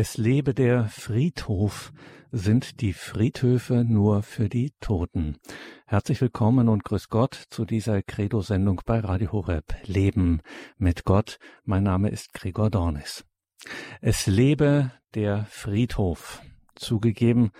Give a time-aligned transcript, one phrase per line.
[0.00, 1.92] Es lebe der Friedhof.
[2.30, 5.38] Sind die Friedhöfe nur für die Toten?
[5.86, 9.74] Herzlich willkommen und grüß Gott zu dieser Credo-Sendung bei Radio Horeb.
[9.86, 10.40] Leben
[10.76, 11.40] mit Gott.
[11.64, 13.24] Mein Name ist Gregor Dornis.
[14.00, 16.42] Es lebe der Friedhof.
[16.76, 17.50] Zugegeben,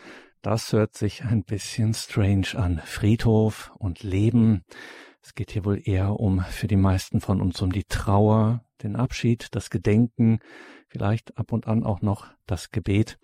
[0.41, 2.81] das hört sich ein bisschen strange an.
[2.85, 4.63] Friedhof und Leben.
[5.23, 8.97] Es geht hier wohl eher um, für die meisten von uns, um die Trauer, den
[8.97, 10.39] Abschied, das Gedenken,
[10.87, 13.19] vielleicht ab und an auch noch das Gebet.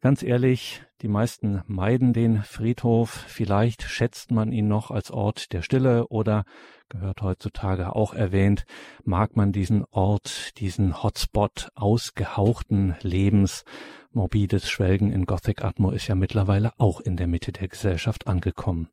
[0.00, 3.24] Ganz ehrlich, die meisten meiden den Friedhof.
[3.28, 6.44] Vielleicht schätzt man ihn noch als Ort der Stille oder
[6.88, 8.64] gehört heutzutage auch erwähnt,
[9.04, 13.64] mag man diesen Ort, diesen Hotspot ausgehauchten Lebens.
[14.10, 18.88] Morbides Schwelgen in Gothic Atmo ist ja mittlerweile auch in der Mitte der Gesellschaft angekommen.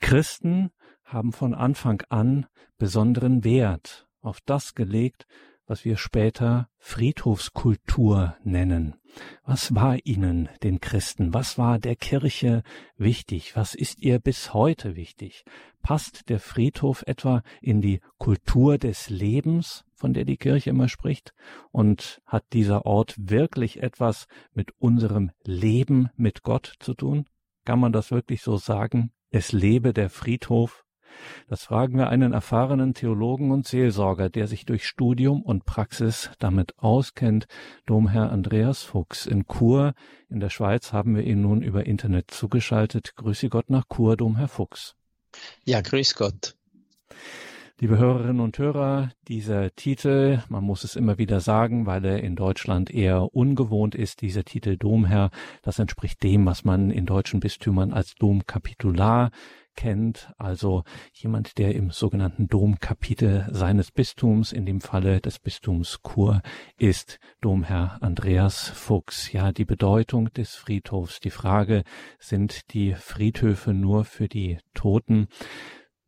[0.00, 0.70] Christen
[1.06, 2.46] haben von Anfang an
[2.78, 5.26] besonderen Wert auf das gelegt,
[5.66, 8.94] was wir später Friedhofskultur nennen.
[9.44, 12.62] Was war ihnen, den Christen, was war der Kirche
[12.96, 15.44] wichtig, was ist ihr bis heute wichtig?
[15.82, 21.32] Passt der Friedhof etwa in die Kultur des Lebens, von der die Kirche immer spricht?
[21.70, 27.26] Und hat dieser Ort wirklich etwas mit unserem Leben mit Gott zu tun?
[27.64, 29.12] Kann man das wirklich so sagen?
[29.30, 30.85] Es lebe der Friedhof
[31.48, 36.78] das fragen wir einen erfahrenen Theologen und Seelsorger, der sich durch Studium und Praxis damit
[36.78, 37.46] auskennt,
[37.86, 39.26] Domherr Andreas Fuchs.
[39.26, 39.94] In Chur
[40.28, 43.14] in der Schweiz haben wir ihn nun über Internet zugeschaltet.
[43.16, 44.94] Grüße Gott nach Chur, Domherr Fuchs.
[45.64, 46.56] Ja, grüß Gott.
[47.78, 52.34] Liebe Hörerinnen und Hörer, dieser Titel, man muss es immer wieder sagen, weil er in
[52.34, 55.30] Deutschland eher ungewohnt ist, dieser Titel Domherr,
[55.60, 59.30] das entspricht dem, was man in deutschen Bistümern als Domkapitular
[59.76, 60.82] kennt, also
[61.12, 66.42] jemand, der im sogenannten Domkapitel seines Bistums, in dem Falle des Bistums Chur,
[66.78, 69.30] ist Domherr Andreas Fuchs.
[69.32, 71.84] Ja, die Bedeutung des Friedhofs, die Frage,
[72.18, 75.28] sind die Friedhöfe nur für die Toten?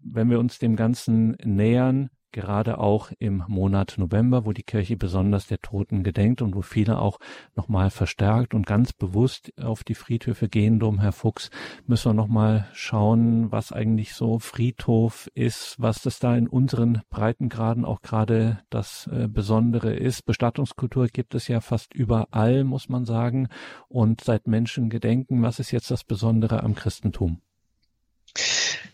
[0.01, 5.47] Wenn wir uns dem Ganzen nähern, gerade auch im Monat November, wo die Kirche besonders
[5.47, 7.19] der Toten gedenkt und wo viele auch
[7.57, 11.51] nochmal verstärkt und ganz bewusst auf die Friedhöfe gehen, Dom Herr Fuchs,
[11.87, 17.85] müssen wir nochmal schauen, was eigentlich so Friedhof ist, was das da in unseren Breitengraden
[17.85, 20.25] auch gerade das äh, Besondere ist.
[20.25, 23.49] Bestattungskultur gibt es ja fast überall, muss man sagen.
[23.89, 27.41] Und seit Menschen gedenken, was ist jetzt das Besondere am Christentum?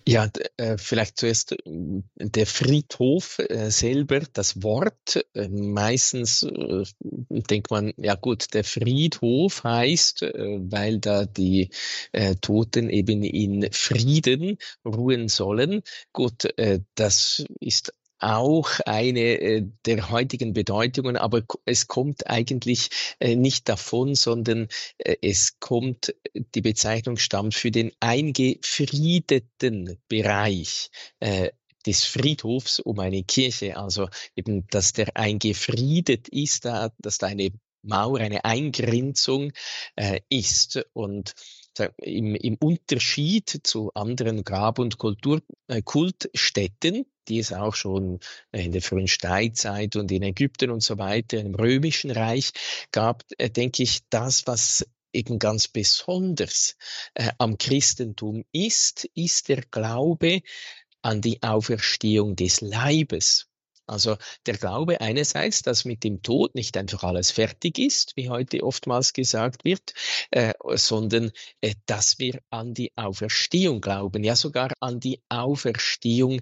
[0.07, 0.29] Ja,
[0.59, 1.57] äh, vielleicht zuerst äh,
[2.19, 5.25] der Friedhof äh, selber, das Wort.
[5.33, 11.71] Äh, meistens äh, denkt man, ja gut, der Friedhof heißt, äh, weil da die
[12.43, 15.83] Toten eben in Frieden ruhen sollen.
[16.13, 16.49] Gut,
[16.95, 17.93] das ist
[18.25, 22.89] auch eine äh, der heutigen Bedeutungen, aber es kommt eigentlich
[23.21, 24.69] äh, nicht davon, sondern
[24.99, 26.15] äh, es kommt,
[26.55, 30.91] die Bezeichnung stammt für den eingefriedeten Bereich
[31.87, 37.51] des Friedhofs um eine Kirche, also eben, dass der eingefriedet ist, dass da eine
[37.83, 39.53] Mauer, eine Eingrenzung
[40.29, 40.85] ist.
[40.93, 41.35] Und
[41.99, 48.21] im, im Unterschied zu anderen Grab- und Kultur, äh, Kultstätten, die es auch schon
[48.53, 52.53] in der frühen Steinzeit und in Ägypten und so weiter, im Römischen Reich
[52.93, 56.77] gab, äh, denke ich, das, was eben ganz besonders
[57.15, 60.43] äh, am Christentum ist, ist der Glaube
[61.03, 63.47] an die Auferstehung des Leibes.
[63.87, 68.63] Also der Glaube einerseits, dass mit dem Tod nicht einfach alles fertig ist, wie heute
[68.63, 69.93] oftmals gesagt wird,
[70.31, 71.31] äh, sondern
[71.61, 76.41] äh, dass wir an die Auferstehung glauben, ja sogar an die Auferstehung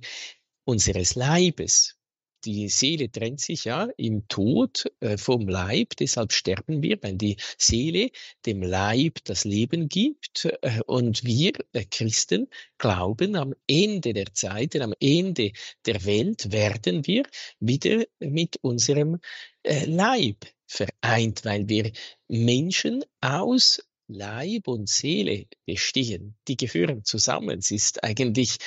[0.64, 1.96] unseres Leibes
[2.44, 7.36] die Seele trennt sich ja im Tod äh, vom Leib, deshalb sterben wir, weil die
[7.58, 8.10] Seele
[8.46, 10.46] dem Leib das Leben gibt.
[10.62, 12.48] Äh, und wir äh, Christen
[12.78, 15.52] glauben, am Ende der Zeiten, am Ende
[15.86, 17.24] der Welt werden wir
[17.60, 19.18] wieder mit unserem
[19.64, 21.92] Leib vereint, weil wir
[22.26, 26.36] Menschen aus Leib und Seele bestehen.
[26.48, 27.58] Die gehören zusammen.
[27.58, 28.58] Es ist eigentlich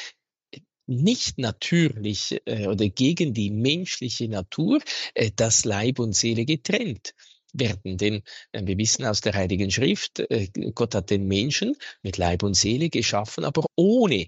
[0.87, 4.79] nicht natürlich äh, oder gegen die menschliche Natur,
[5.13, 7.13] äh, dass Leib und Seele getrennt
[7.53, 7.97] werden.
[7.97, 8.21] Denn
[8.51, 12.55] äh, wir wissen aus der Heiligen Schrift, äh, Gott hat den Menschen mit Leib und
[12.55, 14.27] Seele geschaffen, aber ohne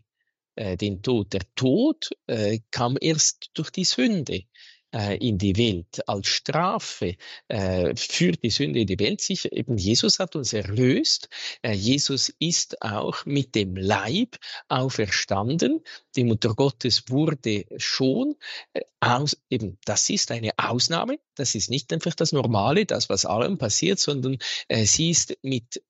[0.56, 1.34] äh, den Tod.
[1.34, 4.44] Der Tod äh, kam erst durch die Sünde
[4.92, 7.16] in die Welt als Strafe
[7.48, 9.22] äh, für die Sünde in die Welt.
[9.22, 11.30] Sicher, eben Jesus hat uns erlöst.
[11.62, 14.38] Äh, Jesus ist auch mit dem Leib
[14.70, 15.82] auferstanden.
[16.16, 18.36] Die Mutter Gottes wurde schon
[18.74, 21.20] äh, aus, eben, das ist eine Ausnahme.
[21.36, 24.38] Das ist nicht einfach das Normale, das, was allem passiert, sondern
[24.68, 25.84] äh, sie ist mit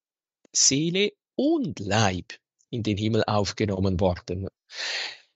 [0.51, 2.33] Seele und Leib
[2.69, 4.47] in den Himmel aufgenommen worden.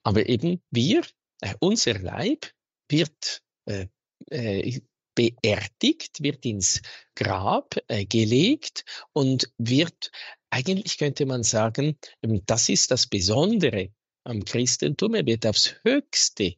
[0.02, 1.02] Aber eben wir,
[1.40, 2.52] äh, unser Leib
[2.88, 3.86] wird äh,
[4.30, 4.80] äh,
[5.14, 6.80] beerdigt, wird ins
[7.14, 10.10] Grab äh, gelegt und wird,
[10.50, 13.90] eigentlich könnte man sagen, das ist das Besondere
[14.24, 16.54] am Christentum, er wird aufs Höchste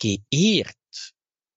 [0.00, 0.74] geehrt.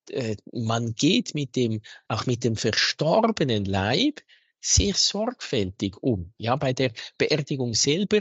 [0.10, 4.22] Äh, man geht mit dem, auch mit dem verstorbenen Leib
[4.60, 6.34] sehr sorgfältig um.
[6.38, 8.20] Ja, bei der Beerdigung selber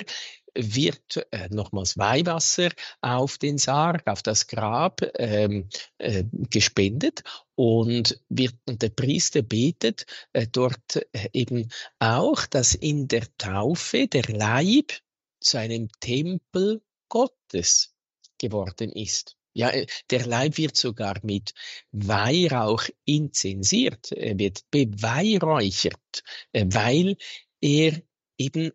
[0.62, 2.70] wird äh, nochmals Weihwasser
[3.00, 5.68] auf den Sarg, auf das Grab ähm,
[5.98, 7.22] äh, gespendet
[7.54, 14.06] und, wird, und der Priester betet äh, dort äh, eben auch, dass in der Taufe
[14.06, 14.92] der Leib
[15.40, 17.94] zu einem Tempel Gottes
[18.38, 19.36] geworden ist.
[19.52, 21.52] Ja, äh, der Leib wird sogar mit
[21.90, 26.22] Weihrauch inzensiert, er wird beweihräuchert,
[26.52, 27.16] äh, weil
[27.60, 28.00] er
[28.38, 28.72] eben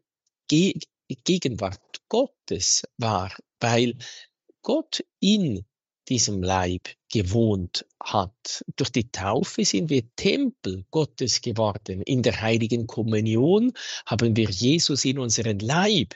[1.07, 3.95] Gegenwart Gottes war, weil
[4.61, 5.65] Gott in
[6.09, 8.63] diesem Leib gewohnt hat.
[8.75, 12.01] Durch die Taufe sind wir Tempel Gottes geworden.
[12.01, 13.73] In der heiligen Kommunion
[14.05, 16.15] haben wir Jesus in unseren Leib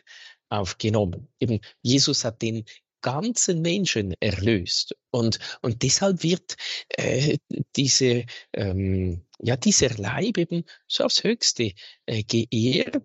[0.49, 1.27] aufgenommen.
[1.39, 2.65] Eben Jesus hat den
[3.01, 4.95] ganzen Menschen erlöst.
[5.11, 6.55] Und, und deshalb wird
[6.89, 7.37] äh,
[7.75, 11.71] diese, ähm, ja, dieser Leib eben so aufs Höchste
[12.05, 13.01] äh, geehrt,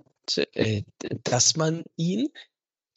[1.24, 2.28] dass man ihn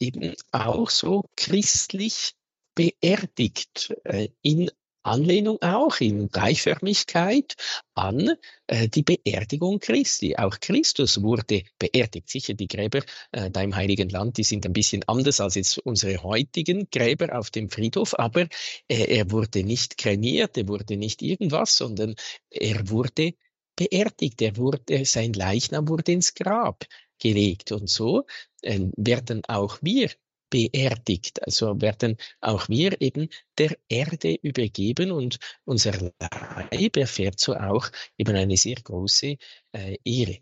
[0.00, 2.34] eben auch so christlich
[2.74, 4.70] beerdigt, äh, in
[5.02, 7.54] Anlehnung auch in Gleichförmigkeit
[7.94, 8.34] an
[8.66, 10.36] äh, die Beerdigung Christi.
[10.36, 12.28] Auch Christus wurde beerdigt.
[12.28, 13.02] Sicher, die Gräber
[13.32, 17.38] äh, da im Heiligen Land, die sind ein bisschen anders als jetzt unsere heutigen Gräber
[17.38, 18.42] auf dem Friedhof, aber
[18.88, 22.14] äh, er wurde nicht kremiert, er wurde nicht irgendwas, sondern
[22.50, 23.34] er wurde
[23.76, 24.42] beerdigt.
[24.42, 26.84] Er wurde, sein Leichnam wurde ins Grab
[27.18, 27.72] gelegt.
[27.72, 28.24] Und so
[28.62, 30.10] äh, werden auch wir
[30.50, 31.42] beerdigt.
[31.44, 33.28] Also werden auch wir eben
[33.58, 39.36] der Erde übergeben und unser Leib erfährt so auch eben eine sehr große
[39.72, 40.38] äh, Ehre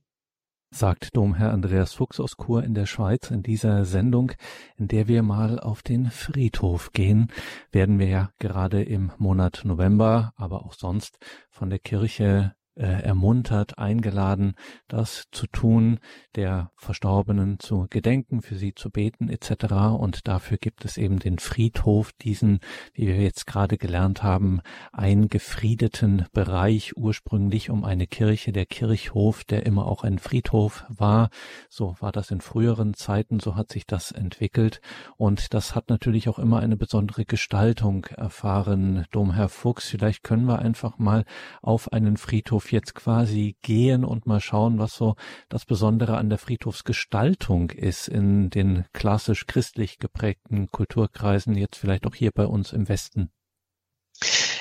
[0.71, 4.33] sagt Domherr Andreas Fuchs aus Chur in der Schweiz in dieser Sendung,
[4.77, 7.33] in der wir mal auf den Friedhof gehen,
[7.71, 11.19] werden wir ja gerade im Monat November, aber auch sonst
[11.51, 14.55] von der Kirche äh, ermuntert, eingeladen,
[14.89, 15.99] das zu tun,
[16.35, 19.73] der Verstorbenen zu gedenken, für sie zu beten etc.
[19.99, 22.61] Und dafür gibt es eben den Friedhof, diesen,
[22.93, 24.61] wie wir jetzt gerade gelernt haben,
[24.93, 31.31] eingefriedeten Bereich ursprünglich um eine Kirche, der Kirchhof, der immer auch ein Friedhof war.
[31.71, 34.81] So war das in früheren Zeiten, so hat sich das entwickelt.
[35.17, 39.07] Und das hat natürlich auch immer eine besondere Gestaltung erfahren.
[39.13, 41.25] Domherr Fuchs, vielleicht können wir einfach mal
[41.63, 45.17] auf einen Friedhof jetzt quasi gehen und mal schauen, was so
[45.49, 52.15] das Besondere an der Friedhofsgestaltung ist in den klassisch christlich geprägten Kulturkreisen, jetzt vielleicht auch
[52.15, 53.31] hier bei uns im Westen?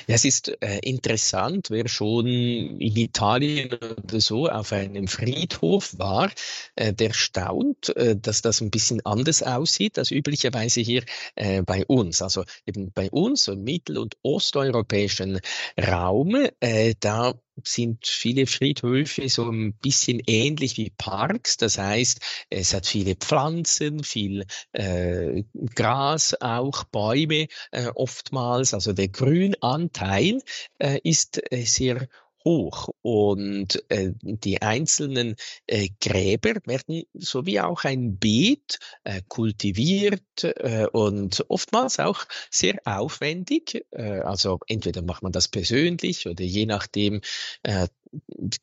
[0.07, 6.31] Ja, es ist äh, interessant, wer schon in Italien oder so auf einem Friedhof war,
[6.75, 11.03] äh, der staunt, äh, dass das ein bisschen anders aussieht als üblicherweise hier
[11.35, 12.21] äh, bei uns.
[12.21, 15.39] Also eben bei uns im mittel- und osteuropäischen
[15.79, 21.57] Raum, äh, da sind viele Friedhöfe so ein bisschen ähnlich wie Parks.
[21.57, 28.73] Das heißt, es hat viele Pflanzen, viel äh, Gras, auch Bäume äh, oftmals.
[28.73, 30.41] Also der Grünanteil
[30.79, 32.07] äh, ist äh, sehr
[32.45, 35.35] hoch und äh, die einzelnen
[35.67, 42.79] äh, Gräber werden so wie auch ein Beet äh, kultiviert äh, und oftmals auch sehr
[42.85, 43.85] aufwendig.
[43.91, 47.21] Äh, also entweder macht man das persönlich oder je nachdem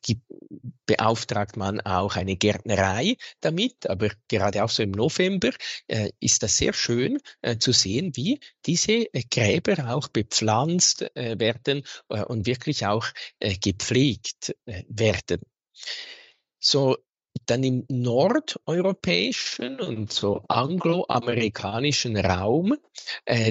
[0.09, 0.14] äh,
[0.87, 3.88] beauftragt man auch eine Gärtnerei damit.
[3.88, 5.50] Aber gerade auch so im November
[5.88, 11.38] äh, ist das sehr schön äh, zu sehen, wie diese äh, Gräber auch bepflanzt äh,
[11.38, 13.06] werden äh, und wirklich auch
[13.40, 14.54] äh, gepflegt
[14.88, 15.40] werden.
[16.59, 16.97] So,
[17.47, 22.76] dann im nordeuropäischen und so angloamerikanischen Raum,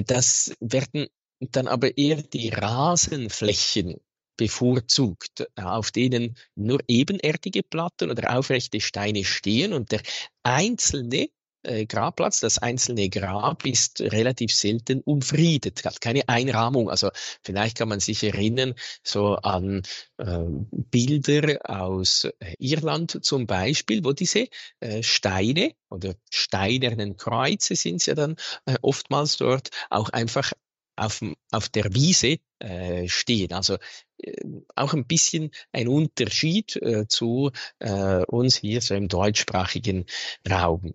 [0.06, 1.08] das werden
[1.40, 4.00] dann aber eher die Rasenflächen
[4.42, 10.02] bevorzugt, auf denen nur ebenerdige Platten oder aufrechte Steine stehen und der
[10.42, 11.28] einzelne
[11.62, 12.40] äh, Grabplatz.
[12.40, 16.90] Das einzelne Grab ist relativ selten umfriedet, hat keine Einrahmung.
[16.90, 17.10] Also
[17.44, 19.82] vielleicht kann man sich erinnern so an
[20.18, 20.38] äh,
[20.72, 24.48] Bilder aus äh, Irland zum Beispiel, wo diese
[24.80, 28.34] äh, Steine oder steinernen Kreuze sind ja dann
[28.66, 30.52] äh, oftmals dort auch einfach
[30.96, 31.22] auf,
[31.52, 33.52] auf der Wiese äh, stehen.
[33.52, 33.76] Also
[34.18, 34.32] äh,
[34.76, 37.50] auch ein bisschen ein Unterschied äh, zu
[37.80, 40.06] äh, uns hier so im deutschsprachigen
[40.48, 40.94] Raum.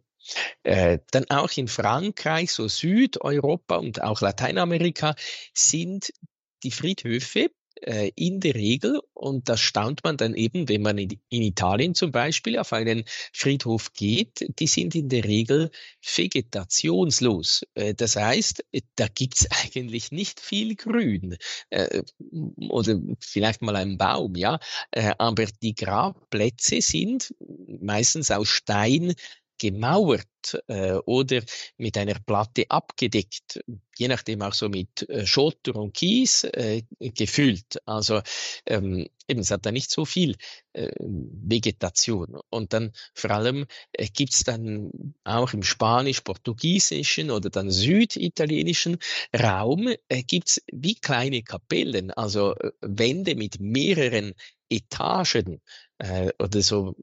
[0.64, 5.16] Äh, dann auch in Frankreich, so Südeuropa und auch Lateinamerika
[5.54, 6.12] sind
[6.64, 7.50] die Friedhöfe
[7.82, 12.12] äh, in der Regel, und das staunt man dann eben, wenn man in, Italien zum
[12.12, 13.04] Beispiel auf einen
[13.34, 17.64] Friedhof geht, die sind in der Regel vegetationslos.
[17.74, 18.66] Äh, das heißt,
[18.96, 21.38] da gibt's eigentlich nicht viel Grün.
[21.70, 22.04] Äh,
[22.70, 24.60] oder vielleicht mal ein Baum, ja,
[25.18, 27.34] aber die Grabplätze sind
[27.80, 29.14] meistens aus Stein
[29.58, 30.28] gemauert
[30.68, 31.42] äh, oder
[31.78, 33.60] mit einer Platte abgedeckt,
[33.98, 37.82] je nachdem auch so mit äh, Schotter und Kies äh, gefüllt.
[37.86, 38.22] Also
[38.66, 40.36] ähm, eben, es hat da nicht so viel
[40.74, 42.40] äh, Vegetation.
[42.50, 48.98] Und dann vor allem äh, gibt's dann auch im Spanisch-Portugiesischen oder dann süditalienischen
[49.38, 54.34] Raum äh, gibt's wie kleine Kapellen, also äh, Wände mit mehreren
[54.70, 55.62] Etagen
[55.98, 56.96] äh, oder so.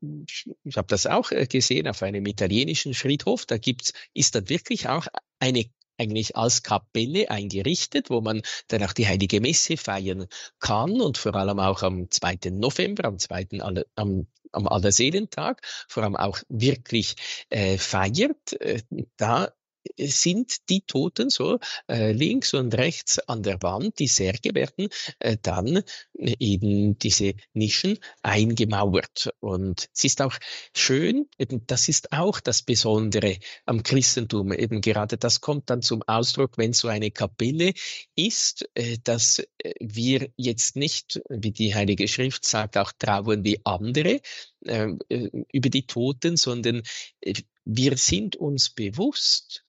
[0.64, 3.33] Ich habe das auch äh, gesehen auf einem italienischen Friedhof.
[3.46, 5.06] Da gibt's, ist dann wirklich auch
[5.40, 5.64] eine
[5.98, 10.26] eigentlich als Kapelle eingerichtet, wo man dann auch die Heilige Messe feiern
[10.58, 12.50] kann und vor allem auch am 2.
[12.50, 13.60] November, am 2.
[13.60, 17.14] Alle, am, am Allerseelentag, vor allem auch wirklich
[17.50, 18.60] äh, feiert.
[18.60, 18.82] Äh,
[19.16, 19.52] da
[19.98, 24.88] sind die Toten so äh, links und rechts an der Wand, die Särge werden
[25.18, 25.82] äh, dann
[26.14, 29.32] eben diese Nischen eingemauert.
[29.40, 30.36] Und es ist auch
[30.74, 34.52] schön, eben das ist auch das Besondere am Christentum.
[34.52, 37.72] Eben gerade das kommt dann zum Ausdruck, wenn so eine Kapelle
[38.14, 43.60] ist, äh, dass äh, wir jetzt nicht, wie die Heilige Schrift sagt, auch trauern wie
[43.64, 44.20] andere
[44.64, 46.82] äh, äh über die Toten, sondern
[47.64, 49.64] wir sind uns bewusst,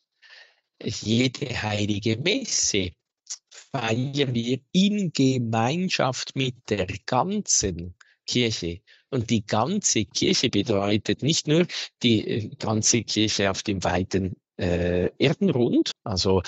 [0.86, 2.92] jede heilige Messe
[3.72, 8.82] feiern wir in Gemeinschaft mit der ganzen Kirche.
[9.10, 11.68] Und die ganze Kirche bedeutet nicht nur
[12.04, 16.42] die äh, ganze Kirche auf dem weiten äh, Erdenrund, also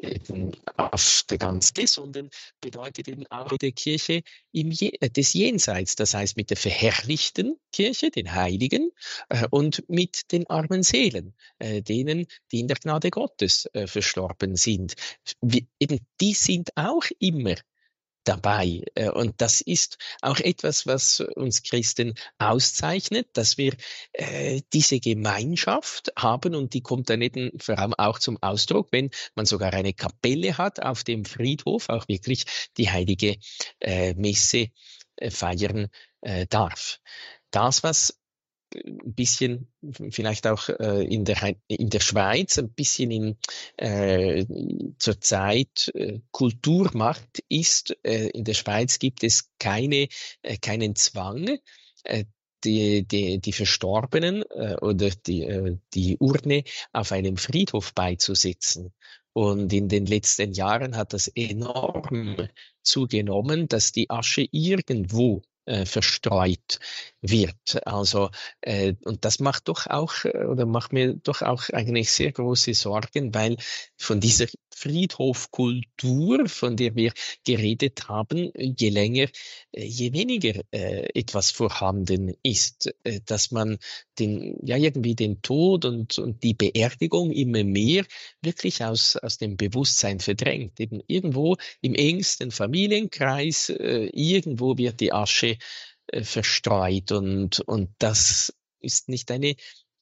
[0.00, 4.22] eben auf der ganzen, sondern bedeutet eben auch der Kirche
[4.52, 8.90] im Je äh, des Jenseits, das heißt mit der verherrlichten Kirche, den Heiligen,
[9.28, 14.56] äh, und mit den armen Seelen, äh, denen, die in der Gnade Gottes äh, verstorben
[14.56, 14.94] sind.
[15.40, 17.54] Wie, eben, die sind auch immer
[18.28, 18.82] dabei.
[18.94, 23.74] Äh, und das ist auch etwas, was uns Christen auszeichnet, dass wir
[24.12, 29.10] äh, diese Gemeinschaft haben und die kommt dann eben vor allem auch zum Ausdruck, wenn
[29.34, 32.44] man sogar eine Kapelle hat auf dem Friedhof, auch wirklich
[32.76, 33.36] die heilige
[33.80, 34.68] äh, Messe
[35.30, 35.88] feiern
[36.50, 36.98] darf.
[37.50, 38.18] Das, was
[38.84, 39.68] ein bisschen
[40.10, 43.36] vielleicht auch äh, in, der, in der Schweiz ein bisschen in
[43.76, 44.44] äh,
[44.98, 47.96] zurzeit äh, Kulturmacht ist.
[48.02, 50.08] Äh, in der Schweiz gibt es keine,
[50.42, 51.58] äh, keinen Zwang.
[52.04, 52.24] Äh,
[52.64, 58.92] die, die, die Verstorbenen äh, oder die, äh, die Urne auf einem Friedhof beizusetzen.
[59.32, 62.48] Und in den letzten Jahren hat das enorm
[62.82, 66.78] zugenommen, dass die Asche irgendwo äh, verstreut
[67.20, 67.86] wird.
[67.86, 68.30] Also
[68.60, 72.74] äh, und das macht doch auch äh, oder macht mir doch auch eigentlich sehr große
[72.74, 73.56] Sorgen, weil
[73.96, 77.12] von dieser Friedhofkultur, von der wir
[77.44, 79.28] geredet haben, je länger,
[79.72, 83.78] äh, je weniger äh, etwas vorhanden ist, äh, dass man
[84.18, 88.04] den ja irgendwie den Tod und und die Beerdigung immer mehr
[88.42, 90.78] wirklich aus aus dem Bewusstsein verdrängt.
[90.78, 95.56] Eben irgendwo im engsten Familienkreis äh, irgendwo wird die Asche
[96.08, 99.56] äh, verstreut und, und das ist nicht eine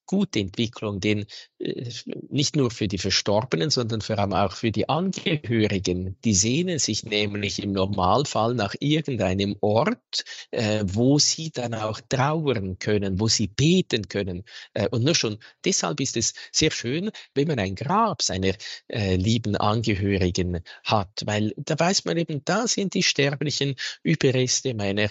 [0.06, 1.26] gute Entwicklung, denn
[1.58, 1.90] äh,
[2.28, 6.16] nicht nur für die Verstorbenen, sondern vor allem auch für die Angehörigen.
[6.24, 12.78] Die sehnen sich nämlich im Normalfall nach irgendeinem Ort, äh, wo sie dann auch trauern
[12.78, 14.44] können, wo sie beten können.
[14.74, 18.52] Äh, und nur schon deshalb ist es sehr schön, wenn man ein Grab seiner
[18.88, 25.08] lieben Angehörigen hat, weil da weiß man eben, da sind die sterblichen Überreste meiner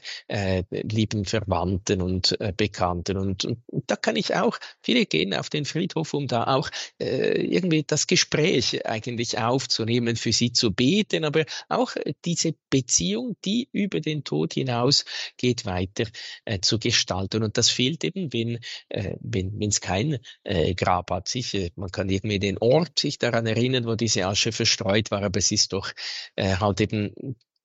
[0.72, 3.18] lieben Verwandten und Bekannten.
[3.18, 7.42] Und, und da kann ich auch viele gehen auf den Friedhof, um da auch äh,
[7.42, 14.00] irgendwie das Gespräch eigentlich aufzunehmen, für sie zu beten, aber auch diese Beziehung, die über
[14.00, 15.06] den Tod hinaus
[15.38, 16.06] geht, weiter
[16.46, 17.44] äh, zu gestalten.
[17.44, 18.60] Und das fehlt eben, wenn
[18.90, 21.28] äh, wenn es kein äh, Grab hat.
[21.28, 25.40] Sicher, man kann irgendwie den Ort sich daran erinnern, wo diese Asche verstreut war, aber
[25.40, 25.92] es ist doch
[26.36, 27.14] äh, halt eben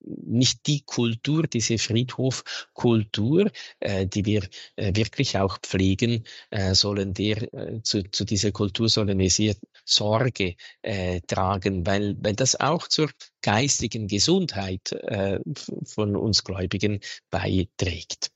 [0.00, 3.50] nicht die Kultur, diese Friedhofkultur,
[3.80, 8.88] äh, die wir äh, wirklich auch pflegen äh, sollen, der, äh, zu, zu dieser Kultur
[8.88, 13.10] sollen wir sehr Sorge äh, tragen, weil, weil das auch zur
[13.42, 15.40] geistigen Gesundheit äh,
[15.84, 17.00] von uns Gläubigen
[17.30, 18.30] beiträgt.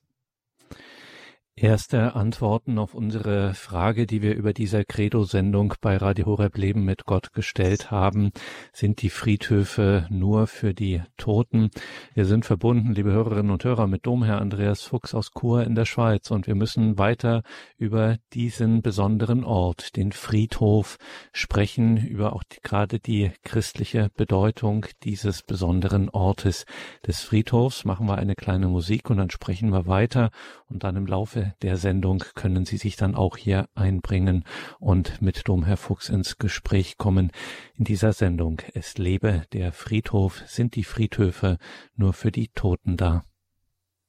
[1.55, 7.05] Erste Antworten auf unsere Frage, die wir über dieser Credo-Sendung bei Radio Horeb Leben mit
[7.05, 8.31] Gott gestellt haben,
[8.73, 11.69] sind die Friedhöfe nur für die Toten.
[12.15, 15.85] Wir sind verbunden, liebe Hörerinnen und Hörer, mit Domherr Andreas Fuchs aus Chur in der
[15.85, 17.43] Schweiz und wir müssen weiter
[17.77, 20.97] über diesen besonderen Ort, den Friedhof,
[21.33, 26.65] sprechen, über auch die, gerade die christliche Bedeutung dieses besonderen Ortes
[27.05, 27.85] des Friedhofs.
[27.85, 30.31] Machen wir eine kleine Musik und dann sprechen wir weiter
[30.67, 34.43] und dann im Laufe der Sendung können Sie sich dann auch hier einbringen
[34.79, 37.31] und mit Domherr Fuchs ins Gespräch kommen.
[37.75, 41.57] In dieser Sendung Es lebe der Friedhof, sind die Friedhöfe
[41.95, 43.23] nur für die Toten da.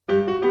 [0.07, 0.44] Das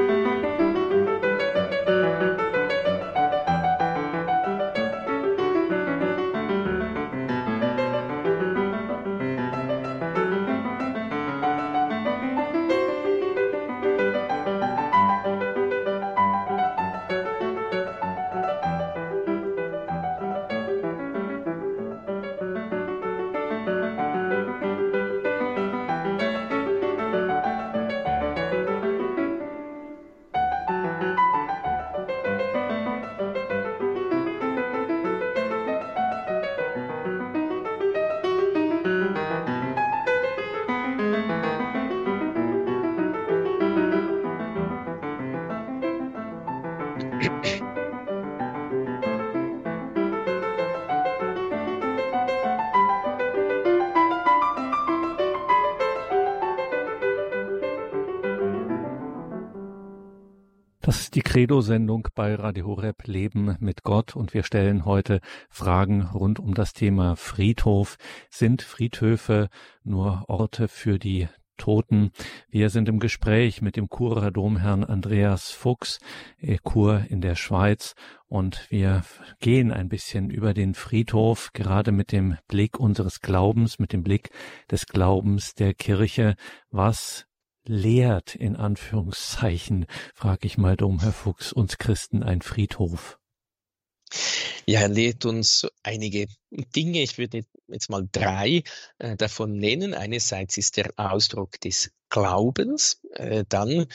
[61.54, 66.72] Credo-Sendung bei Radio Horeb Leben mit Gott und wir stellen heute Fragen rund um das
[66.72, 67.96] Thema Friedhof.
[68.28, 69.48] Sind Friedhöfe
[69.84, 72.10] nur Orte für die Toten.
[72.48, 76.00] Wir sind im Gespräch mit dem Churer Domherrn Andreas Fuchs,
[76.40, 77.94] äh, Chur in der Schweiz,
[78.26, 79.04] und wir
[79.38, 84.30] gehen ein bisschen über den Friedhof, gerade mit dem Blick unseres Glaubens, mit dem Blick
[84.72, 86.34] des Glaubens der Kirche.
[86.72, 87.28] Was
[87.66, 93.18] lehrt in Anführungszeichen, frage ich mal Dom, Herr Fuchs, uns Christen ein Friedhof?
[94.66, 97.02] Ja, er lehrt uns einige Dinge.
[97.02, 98.62] Ich würde jetzt mal drei
[98.98, 99.94] äh, davon nennen.
[99.94, 103.86] Einerseits ist der Ausdruck des Glaubens, äh, dann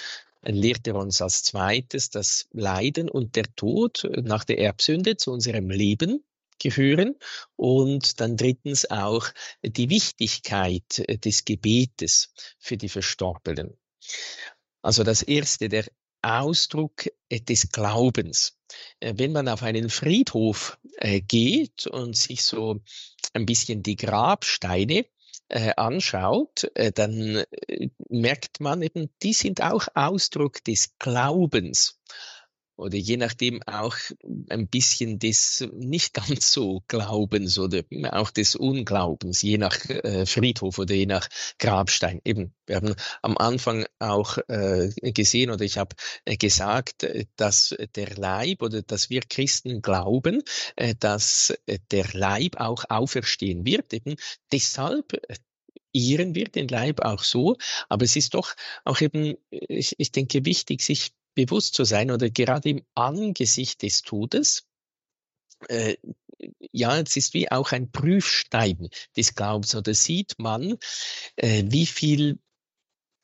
[0.41, 5.69] lehrt er uns als zweites das Leiden und der Tod nach der Erbsünde zu unserem
[5.69, 6.23] Leben
[6.59, 7.15] gehören
[7.55, 9.27] und dann drittens auch
[9.63, 13.77] die Wichtigkeit des Gebetes für die Verstorbenen.
[14.81, 15.85] Also das erste, der
[16.21, 18.57] Ausdruck des Glaubens.
[18.99, 22.81] Äh, wenn man auf einen Friedhof äh, geht und sich so
[23.33, 25.05] ein bisschen die Grabsteine
[25.49, 27.43] äh, anschaut, dann
[28.09, 31.99] merkt man eben, die sind auch Ausdruck des Glaubens
[32.79, 33.95] oder je nachdem auch
[34.49, 40.79] ein bisschen des nicht ganz so Glaubens oder auch des Unglaubens, je nach äh, Friedhof
[40.79, 41.27] oder je nach
[41.59, 42.21] Grabstein.
[42.23, 47.75] Eben, wir haben am Anfang auch äh, gesehen oder ich habe äh, gesagt, äh, dass
[47.95, 50.41] der Leib oder dass wir Christen glauben,
[50.77, 53.93] äh, dass äh, der Leib auch auferstehen wird.
[53.93, 54.15] Eben
[54.51, 55.19] deshalb
[55.93, 57.57] ehren wir den Leib auch so.
[57.89, 61.11] Aber es ist doch auch eben, ich, ich denke, wichtig, sich
[61.45, 64.67] bewusst zu sein oder gerade im Angesicht des Todes,
[65.69, 65.95] äh,
[66.71, 69.75] ja, es ist wie auch ein Prüfstein des Glaubens.
[69.75, 70.77] Oder sieht man,
[71.37, 72.39] äh, wie viel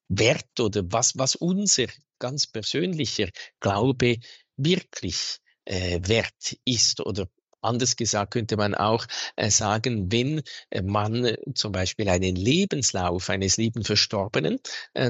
[0.07, 1.87] Wert oder was, was unser
[2.19, 4.17] ganz persönlicher Glaube
[4.55, 7.27] wirklich äh, wert ist oder
[7.65, 13.29] Anders gesagt könnte man auch äh, sagen, wenn äh, man äh, zum Beispiel einen Lebenslauf
[13.29, 14.59] eines lieben Verstorbenen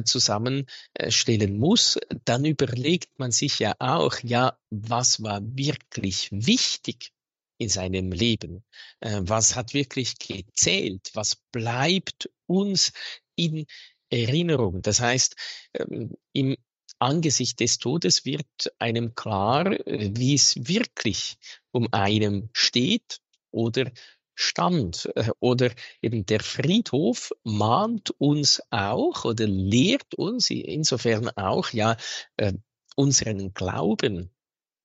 [0.05, 7.11] zusammenstellen muss, dann überlegt man sich ja auch, ja, was war wirklich wichtig
[7.57, 8.63] in seinem Leben?
[8.99, 11.11] Was hat wirklich gezählt?
[11.13, 12.91] Was bleibt uns
[13.35, 13.65] in
[14.09, 14.81] Erinnerung?
[14.81, 15.35] Das heißt,
[15.73, 16.55] ähm, im
[16.99, 21.37] angesichts des Todes wird einem klar, äh, wie es wirklich
[21.71, 23.19] um einem steht
[23.51, 23.91] oder
[24.35, 25.09] stand.
[25.15, 31.97] Äh, oder eben der Friedhof mahnt uns auch oder lehrt uns insofern auch, ja,
[32.37, 32.53] äh,
[32.95, 34.31] unseren Glauben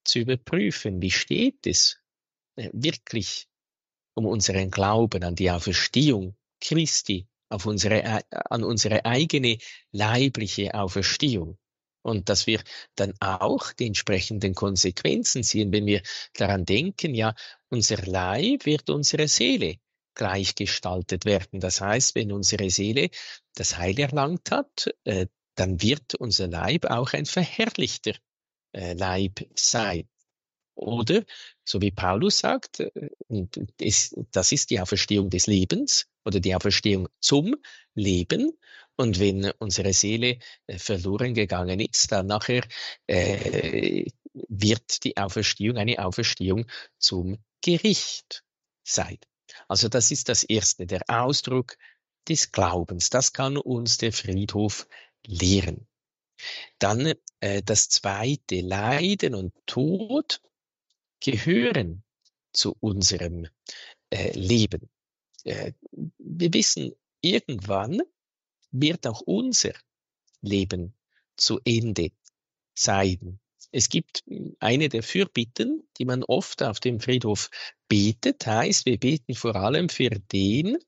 [0.05, 1.01] zu überprüfen.
[1.01, 1.99] Wie steht es
[2.57, 3.47] wirklich
[4.15, 9.59] um unseren Glauben an die Auferstehung Christi, auf unsere, an unsere eigene
[9.93, 11.57] leibliche Auferstehung?
[12.03, 12.63] Und dass wir
[12.95, 16.03] dann auch die entsprechenden Konsequenzen ziehen, wenn wir
[16.35, 17.35] daran denken, ja,
[17.69, 19.77] unser Leib wird unsere Seele
[20.15, 21.61] gleichgestaltet werden.
[21.61, 23.11] Das heißt, wenn unsere Seele
[23.55, 28.15] das Heil erlangt hat, äh, dann wird unser Leib auch ein verherrlichter
[28.73, 30.09] äh, Leib sein.
[30.75, 31.25] Oder,
[31.65, 33.11] so wie Paulus sagt, äh,
[34.33, 37.57] das ist die Auferstehung des Lebens oder die Auferstehung zum
[37.95, 38.59] Leben.
[39.01, 40.37] Und wenn unsere Seele
[40.67, 42.69] äh, verloren gegangen ist, dann nachher
[43.07, 46.67] äh, wird die Auferstehung eine Auferstehung
[46.99, 48.45] zum Gericht
[48.85, 49.17] sein.
[49.69, 51.79] Also das ist das Erste, der Ausdruck
[52.29, 53.09] des Glaubens.
[53.09, 54.87] Das kann uns der Friedhof
[55.27, 55.89] lehren.
[56.79, 60.43] Dann äh, das Zweite, Leiden und Tod
[61.21, 62.05] gehören
[62.53, 63.49] zu unserem
[64.11, 64.91] äh, Leben.
[65.45, 65.73] Äh,
[66.19, 68.03] wir wissen, irgendwann
[68.71, 69.73] wird auch unser
[70.41, 70.95] Leben
[71.37, 72.11] zu Ende
[72.75, 73.41] sein.
[73.73, 74.25] Es gibt
[74.59, 77.51] eine der Fürbitten, die man oft auf dem Friedhof
[77.89, 80.79] betet, heißt, wir beten vor allem für den,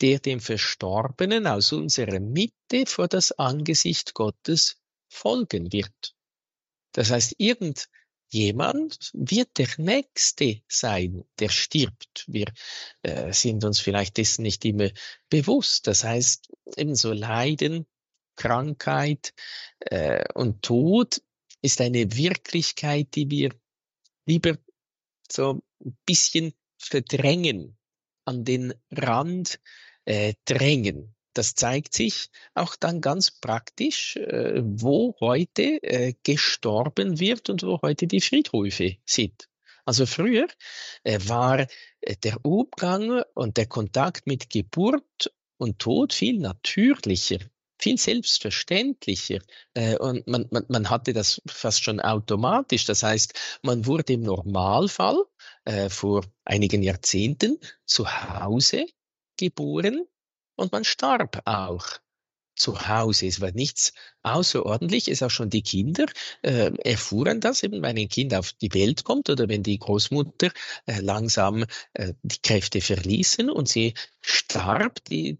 [0.00, 6.14] der dem Verstorbenen aus unserer Mitte vor das Angesicht Gottes folgen wird.
[6.92, 7.36] Das heißt,
[8.34, 12.24] irgendjemand wird der Nächste sein, der stirbt.
[12.26, 12.46] Wir
[13.02, 14.90] äh, sind uns vielleicht dessen nicht immer
[15.28, 15.86] bewusst.
[15.86, 17.86] Das heißt, ebenso Leiden,
[18.36, 19.32] Krankheit
[19.80, 21.22] äh, und Tod
[21.62, 23.50] ist eine Wirklichkeit, die wir
[24.26, 24.58] lieber
[25.30, 27.76] so ein bisschen verdrängen,
[28.24, 29.60] an den Rand
[30.04, 31.14] äh, drängen.
[31.34, 37.80] Das zeigt sich auch dann ganz praktisch, äh, wo heute äh, gestorben wird und wo
[37.82, 39.48] heute die Friedhöfe sind.
[39.84, 40.46] Also früher
[41.02, 41.60] äh, war
[42.00, 47.38] äh, der Umgang und der Kontakt mit Geburt und Tod viel natürlicher,
[47.78, 49.40] viel selbstverständlicher.
[49.74, 52.84] Äh, und man, man, man hatte das fast schon automatisch.
[52.86, 55.22] Das heißt, man wurde im Normalfall
[55.64, 58.86] äh, vor einigen Jahrzehnten zu Hause
[59.36, 60.06] geboren
[60.56, 61.86] und man starb auch
[62.56, 63.26] zu Hause.
[63.26, 65.22] Es war nichts Außerordentliches.
[65.22, 66.06] Auch schon die Kinder
[66.42, 70.50] äh, erfuhren das eben, wenn ein Kind auf die Welt kommt oder wenn die Großmutter
[70.86, 71.64] äh, langsam
[71.94, 75.38] äh, die Kräfte verließen und sie starb, die,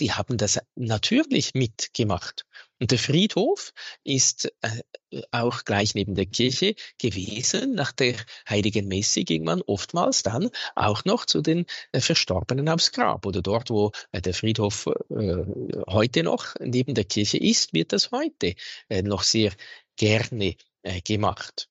[0.00, 2.46] die haben das natürlich mitgemacht.
[2.78, 3.72] Und der Friedhof
[4.04, 7.74] ist äh, auch gleich neben der Kirche gewesen.
[7.74, 8.14] Nach der
[8.48, 13.40] heiligen Messe ging man oftmals dann auch noch zu den äh, Verstorbenen aufs Grab oder
[13.40, 15.44] dort, wo äh, der Friedhof äh,
[15.88, 18.54] heute noch neben der Kirche ist, wird das heute
[18.88, 19.52] äh, noch sehr
[19.96, 21.68] gerne äh, gemacht.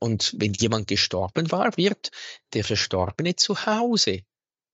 [0.00, 2.10] Und wenn jemand gestorben war, wird
[2.52, 4.22] der Verstorbene zu Hause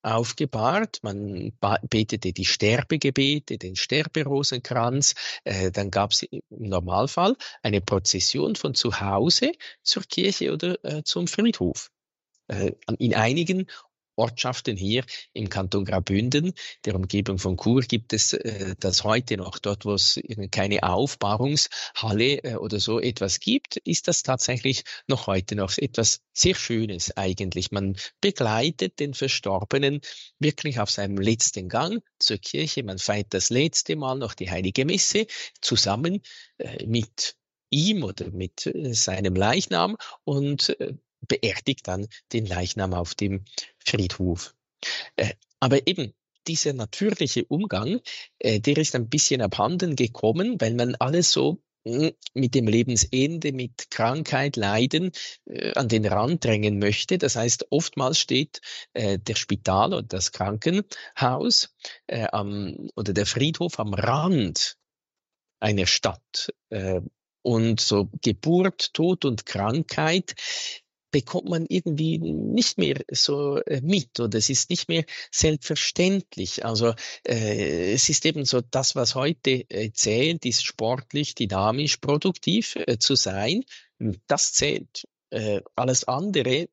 [0.04, 0.98] aufgebahrt.
[1.02, 1.52] Man
[1.88, 5.14] betete die Sterbegebete, den Sterberosenkranz.
[5.44, 11.02] Äh, dann gab es im Normalfall eine Prozession von zu Hause zur Kirche oder äh,
[11.04, 11.90] zum Friedhof.
[12.48, 13.66] Äh, in einigen
[14.16, 16.52] Ortschaften hier im Kanton Graubünden,
[16.84, 19.58] der Umgebung von Chur, gibt es äh, das heute noch.
[19.58, 25.56] Dort, wo es keine Aufbahrungshalle äh, oder so etwas gibt, ist das tatsächlich noch heute
[25.56, 27.70] noch etwas sehr Schönes eigentlich.
[27.70, 30.00] Man begleitet den Verstorbenen
[30.38, 32.82] wirklich auf seinem letzten Gang zur Kirche.
[32.82, 35.26] Man feiert das letzte Mal noch die heilige Messe
[35.60, 36.22] zusammen
[36.58, 37.36] äh, mit
[37.70, 40.94] ihm oder mit äh, seinem Leichnam und äh,
[41.26, 43.44] beerdigt dann den Leichnam auf dem
[43.78, 44.54] Friedhof.
[45.16, 46.12] Äh, aber eben
[46.46, 48.00] dieser natürliche Umgang,
[48.38, 53.52] äh, der ist ein bisschen abhanden gekommen, weil man alles so hm, mit dem Lebensende,
[53.52, 55.12] mit Krankheit, Leiden
[55.46, 57.18] äh, an den Rand drängen möchte.
[57.18, 58.60] Das heißt, oftmals steht
[58.92, 61.74] äh, der Spital oder das Krankenhaus
[62.06, 64.76] äh, am, oder der Friedhof am Rand
[65.60, 66.52] einer Stadt.
[67.42, 70.34] Und so Geburt, Tod und Krankheit
[71.14, 76.64] bekommt man irgendwie nicht mehr so äh, mit oder es ist nicht mehr selbstverständlich.
[76.64, 76.92] Also
[77.24, 82.98] äh, es ist eben so, das, was heute äh, zählt, ist sportlich, dynamisch, produktiv äh,
[82.98, 83.62] zu sein.
[84.26, 85.04] Das zählt.
[85.30, 86.68] Äh, alles andere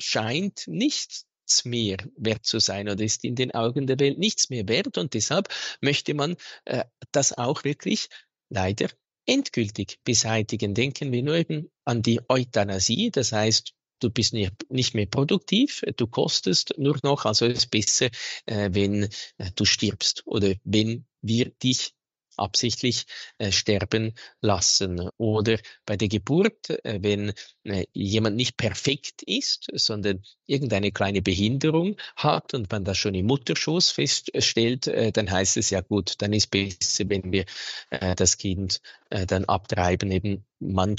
[0.00, 1.24] scheint nichts
[1.62, 5.14] mehr wert zu sein oder ist in den Augen der Welt nichts mehr wert und
[5.14, 5.48] deshalb
[5.80, 8.08] möchte man äh, das auch wirklich
[8.48, 8.88] leider
[9.26, 10.74] endgültig beseitigen.
[10.74, 16.06] Denken wir nur eben an die Euthanasie, das heißt, du bist nicht mehr produktiv, du
[16.06, 18.08] kostest nur noch, also ist besser,
[18.46, 19.04] äh, wenn
[19.38, 21.95] äh, du stirbst oder wenn wir dich
[22.36, 23.06] absichtlich
[23.38, 25.08] äh, sterben lassen.
[25.16, 27.32] Oder bei der Geburt, äh, wenn
[27.64, 33.26] äh, jemand nicht perfekt ist, sondern irgendeine kleine Behinderung hat und man das schon im
[33.26, 37.44] Mutterschoß feststellt, äh, dann heißt es ja gut, dann ist besser, wenn wir
[37.90, 40.10] äh, das Kind äh, dann abtreiben.
[40.10, 40.96] Eben man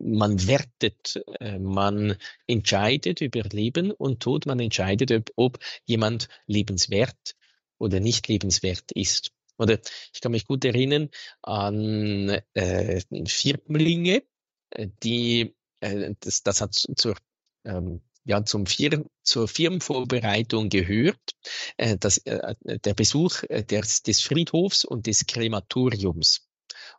[0.00, 1.22] man wertet,
[1.60, 2.16] man
[2.48, 7.36] entscheidet über Leben und Tod, man entscheidet, ob, ob jemand lebenswert
[7.78, 9.30] oder nicht lebenswert ist.
[9.58, 9.78] Oder
[10.14, 11.10] ich kann mich gut erinnern
[11.42, 14.22] an äh, Firmlinge,
[14.70, 17.16] äh, die äh, das, das hat zur
[17.64, 21.18] ähm, ja, zum Firm, zur Firmenvorbereitung gehört,
[21.78, 26.47] äh, das, äh, der Besuch äh, des, des Friedhofs und des Krematoriums.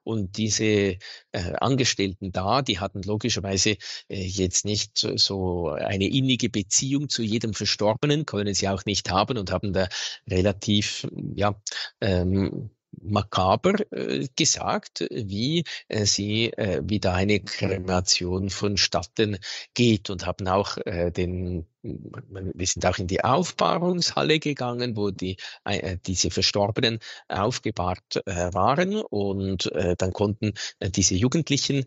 [0.03, 0.97] Und diese äh,
[1.31, 3.77] Angestellten da, die hatten logischerweise äh,
[4.09, 9.51] jetzt nicht so eine innige Beziehung zu jedem Verstorbenen, können sie auch nicht haben und
[9.51, 9.88] haben da
[10.27, 11.62] relativ, ja,
[12.01, 12.71] ähm,
[13.02, 19.38] makaber äh, gesagt, wie äh, sie, äh, wie da eine Kremation vonstatten
[19.73, 25.38] geht und haben auch äh, den, wir sind auch in die Aufbahrungshalle gegangen, wo die,
[25.63, 31.86] äh, diese Verstorbenen aufgebahrt äh, waren und äh, dann konnten äh, diese Jugendlichen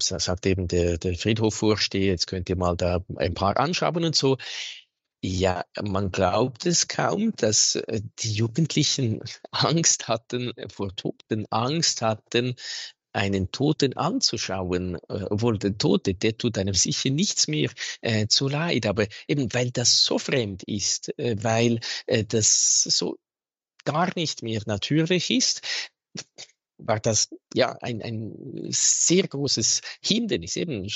[0.00, 4.38] sagt eben der, der Friedhofvorsteher, jetzt könnt ihr mal da ein paar anschauen und so.
[5.26, 12.02] Ja, man glaubt es kaum, dass äh, die Jugendlichen Angst hatten, äh, vor Toten Angst
[12.02, 12.56] hatten,
[13.14, 17.70] einen Toten anzuschauen, äh, obwohl der Tote, der tut einem sicher nichts mehr
[18.02, 23.16] äh, zu leid, aber eben weil das so fremd ist, äh, weil äh, das so
[23.86, 25.62] gar nicht mehr natürlich ist,
[26.76, 30.56] war das ja ein, ein sehr großes Hindernis.
[30.56, 30.86] Eben,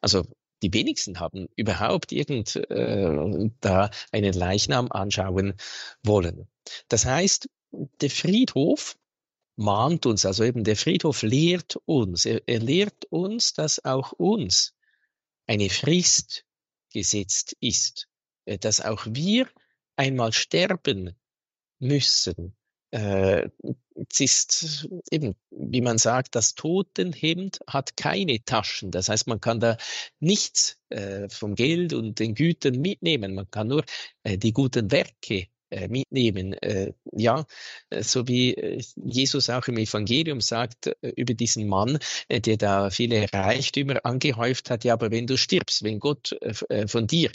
[0.00, 0.22] also
[0.64, 5.54] die wenigsten haben überhaupt irgend äh, da einen Leichnam anschauen
[6.02, 6.48] wollen.
[6.88, 7.50] Das heißt,
[8.00, 8.96] der Friedhof
[9.56, 14.74] mahnt uns, also eben der Friedhof lehrt uns, er, er lehrt uns, dass auch uns
[15.46, 16.46] eine Frist
[16.90, 18.08] gesetzt ist,
[18.46, 19.46] äh, dass auch wir
[19.96, 21.14] einmal sterben
[21.78, 22.56] müssen.
[22.94, 23.48] Äh,
[24.18, 28.92] ist eben, wie man sagt, das Totenhemd hat keine Taschen.
[28.92, 29.76] Das heißt, man kann da
[30.20, 33.34] nichts äh, vom Geld und den Gütern mitnehmen.
[33.34, 33.84] Man kann nur
[34.22, 36.52] äh, die guten Werke äh, mitnehmen.
[36.52, 37.44] Äh, ja,
[37.90, 41.98] äh, so wie Jesus auch im Evangelium sagt über diesen Mann,
[42.30, 44.84] der da viele Reichtümer angehäuft hat.
[44.84, 46.36] Ja, aber wenn du stirbst, wenn Gott
[46.86, 47.30] von dir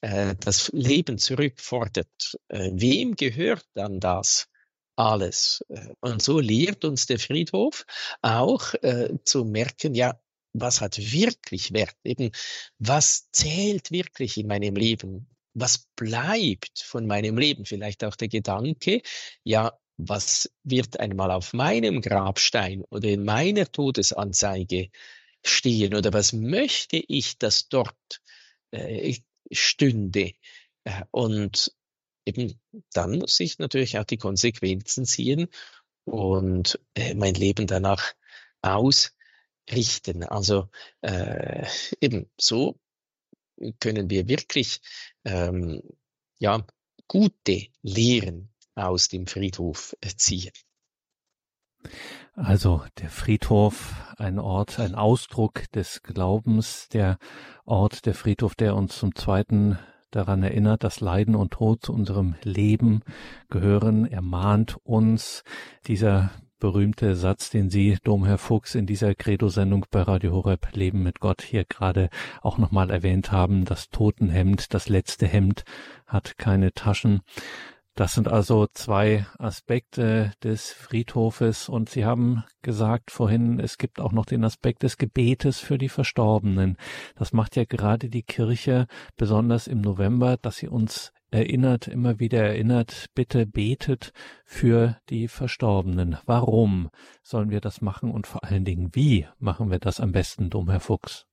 [0.00, 4.48] das Leben zurückfordert, wem gehört dann das?
[4.96, 5.64] Alles.
[6.00, 7.84] Und so lehrt uns der Friedhof
[8.22, 10.18] auch äh, zu merken, ja,
[10.52, 11.96] was hat wirklich Wert?
[12.04, 12.30] Eben,
[12.78, 15.28] was zählt wirklich in meinem Leben?
[15.52, 17.64] Was bleibt von meinem Leben?
[17.64, 19.02] Vielleicht auch der Gedanke,
[19.42, 24.90] ja, was wird einmal auf meinem Grabstein oder in meiner Todesanzeige
[25.44, 25.94] stehen?
[25.94, 28.20] Oder was möchte ich, dass dort
[28.70, 29.16] äh,
[29.52, 30.32] stünde?
[30.84, 31.72] Äh, und
[32.24, 32.60] eben
[32.92, 35.48] dann muss ich natürlich auch die Konsequenzen ziehen
[36.04, 38.12] und äh, mein Leben danach
[38.62, 40.24] ausrichten.
[40.24, 40.68] Also
[41.00, 41.66] äh,
[42.00, 42.78] eben so
[43.80, 44.80] können wir wirklich
[45.24, 45.82] ähm,
[46.38, 46.66] ja
[47.08, 50.52] gute Lehren aus dem Friedhof ziehen.
[52.32, 57.18] Also der Friedhof, ein Ort, ein Ausdruck des Glaubens, der
[57.64, 59.78] Ort, der Friedhof, der uns zum zweiten
[60.14, 63.00] daran erinnert, dass Leiden und Tod zu unserem Leben
[63.50, 64.06] gehören.
[64.06, 65.44] Er mahnt uns.
[65.86, 71.20] Dieser berühmte Satz, den Sie, Domherr Fuchs, in dieser Credo-Sendung bei Radio Horeb Leben mit
[71.20, 72.08] Gott hier gerade
[72.40, 73.64] auch nochmal erwähnt haben.
[73.64, 75.64] Das Totenhemd, das letzte Hemd
[76.06, 77.20] hat keine Taschen.
[77.96, 84.10] Das sind also zwei Aspekte des Friedhofes und Sie haben gesagt vorhin, es gibt auch
[84.10, 86.76] noch den Aspekt des Gebetes für die Verstorbenen.
[87.14, 92.42] Das macht ja gerade die Kirche besonders im November, dass sie uns erinnert, immer wieder
[92.42, 94.12] erinnert, bitte betet
[94.44, 96.16] für die Verstorbenen.
[96.26, 96.90] Warum
[97.22, 100.68] sollen wir das machen und vor allen Dingen, wie machen wir das am besten, Dom
[100.68, 101.26] Herr Fuchs?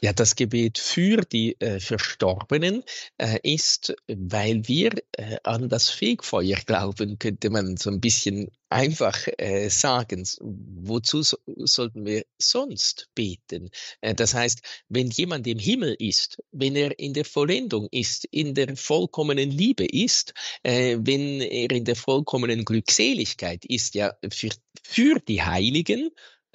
[0.00, 2.82] Ja, das Gebet für die äh, Verstorbenen
[3.18, 9.26] äh, ist, weil wir äh, an das Fegfeuer glauben, könnte man so ein bisschen einfach
[9.38, 10.26] äh, sagen.
[10.40, 13.70] Wozu so, sollten wir sonst beten?
[14.00, 18.54] Äh, das heißt, wenn jemand im Himmel ist, wenn er in der Vollendung ist, in
[18.54, 24.50] der vollkommenen Liebe ist, äh, wenn er in der vollkommenen Glückseligkeit ist, ja, für,
[24.82, 26.10] für die Heiligen,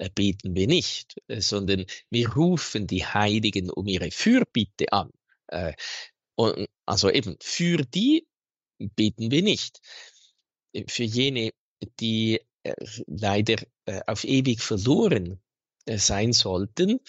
[0.08, 5.10] beten wir nicht, äh, sondern wir rufen die Heiligen um ihre Fürbitte an.
[5.48, 5.74] Äh,
[6.36, 8.26] und also eben für die
[8.78, 9.80] beten wir nicht.
[10.86, 11.50] Für jene,
[11.98, 12.40] die
[13.06, 13.56] leider
[14.06, 15.40] auf ewig verloren
[15.86, 17.00] sein sollten,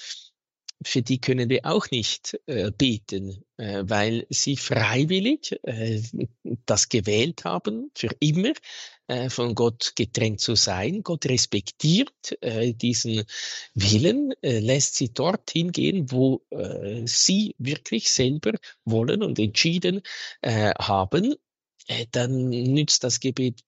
[0.84, 6.02] für die können wir auch nicht äh, beten, äh, weil sie freiwillig äh,
[6.65, 8.54] das gewählt haben, für immer
[9.08, 11.04] äh, von Gott getrennt zu sein.
[11.04, 13.24] Gott respektiert äh, diesen
[13.74, 18.54] Willen, äh, lässt sie dorthin gehen, wo äh, sie wirklich selber
[18.86, 20.02] wollen und entschieden
[20.41, 21.36] äh, haben.
[21.88, 23.62] Äh, dann nützt das Gebet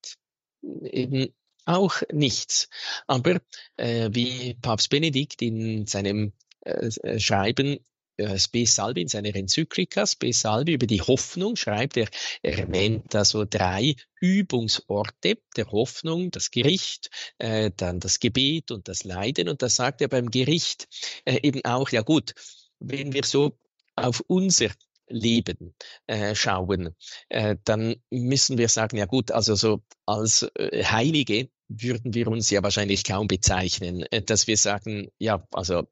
[0.62, 1.32] eben
[1.66, 2.68] auch nichts.
[3.06, 3.40] Aber
[3.76, 6.32] äh, wie Papst Benedikt in seinem
[6.64, 7.78] äh, äh, schreiben,
[8.16, 12.08] äh, Spe Salvi in seiner Enzyklika, Spe Salvi über die Hoffnung schreibt er,
[12.42, 19.04] er erwähnt also drei Übungsorte der Hoffnung, das Gericht, äh, dann das Gebet und das
[19.04, 19.48] Leiden.
[19.48, 20.88] Und da sagt er beim Gericht
[21.24, 22.34] äh, eben auch, ja gut,
[22.78, 23.58] wenn wir so
[23.96, 24.70] auf unser
[25.08, 25.74] Leben
[26.06, 26.94] äh, schauen,
[27.28, 32.50] äh, dann müssen wir sagen, ja gut, also so als äh, Heilige würden wir uns
[32.50, 35.84] ja wahrscheinlich kaum bezeichnen, äh, dass wir sagen, ja, also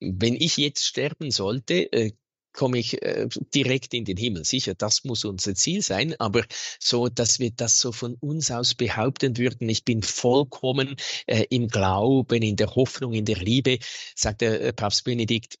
[0.00, 2.12] wenn ich jetzt sterben sollte, äh,
[2.52, 4.44] komme ich äh, direkt in den Himmel.
[4.44, 6.42] Sicher, das muss unser Ziel sein, aber
[6.80, 12.42] so, dass wir das so von uns aus behaupten würden, ich bin vollkommen im Glauben,
[12.42, 13.78] in der Hoffnung, in der Liebe,
[14.14, 15.56] sagt der Papst Benedikt,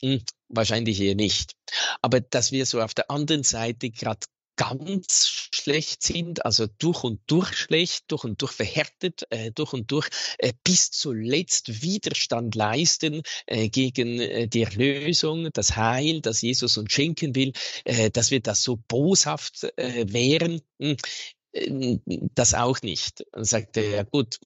[0.00, 1.54] hm, wahrscheinlich eher nicht.
[2.02, 4.20] Aber dass wir so auf der anderen Seite gerade
[4.58, 9.90] ganz schlecht sind, also durch und durch schlecht, durch und durch verhärtet, äh, durch und
[9.90, 16.76] durch äh, bis zuletzt Widerstand leisten äh, gegen äh, die Erlösung, das Heil, das Jesus
[16.76, 17.52] uns schenken will,
[17.84, 20.96] äh, dass wir das so boshaft äh, wären, hm,
[22.34, 23.24] das auch nicht.
[23.32, 24.38] Dann sagt er, ja gut,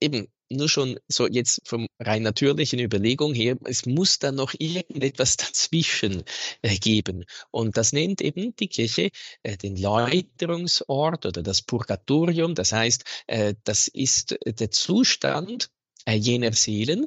[0.00, 5.36] eben nur schon so jetzt vom rein natürlichen Überlegung her, es muss da noch irgendetwas
[5.36, 6.24] dazwischen
[6.62, 7.24] äh, geben.
[7.50, 9.10] Und das nennt eben die Kirche
[9.42, 12.54] äh, den Läuterungsort oder das Purgatorium.
[12.54, 15.70] Das heißt, äh, das ist der Zustand
[16.06, 17.06] jener Seelen,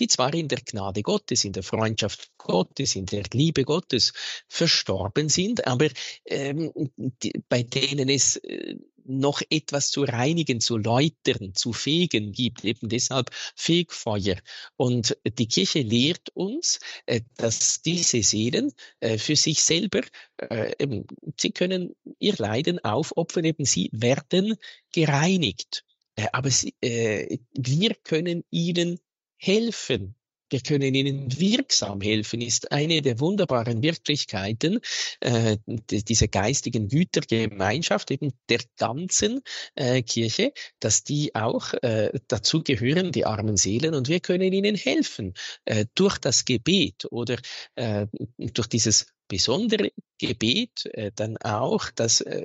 [0.00, 4.12] die zwar in der Gnade Gottes, in der Freundschaft Gottes, in der Liebe Gottes
[4.48, 5.88] verstorben sind, aber
[6.24, 8.76] ähm, die, bei denen es äh,
[9.08, 14.36] noch etwas zu reinigen, zu läutern, zu fegen gibt, eben deshalb Fegfeuer.
[14.76, 20.02] Und die Kirche lehrt uns, äh, dass diese Seelen äh, für sich selber,
[20.36, 21.02] äh,
[21.38, 24.56] sie können ihr Leiden aufopfern, eben sie werden
[24.92, 25.84] gereinigt.
[26.32, 28.98] Aber sie, wir können ihnen
[29.36, 30.16] helfen.
[30.50, 34.80] Wir können ihnen wirksam helfen, ist eine der wunderbaren Wirklichkeiten
[35.20, 39.42] äh, dieser geistigen Gütergemeinschaft, eben der ganzen
[39.74, 44.74] äh, Kirche, dass die auch äh, dazu gehören, die armen Seelen, und wir können ihnen
[44.74, 45.34] helfen
[45.64, 47.36] äh, durch das Gebet oder
[47.74, 48.06] äh,
[48.38, 52.44] durch dieses besondere Gebet äh, dann auch, dass, äh,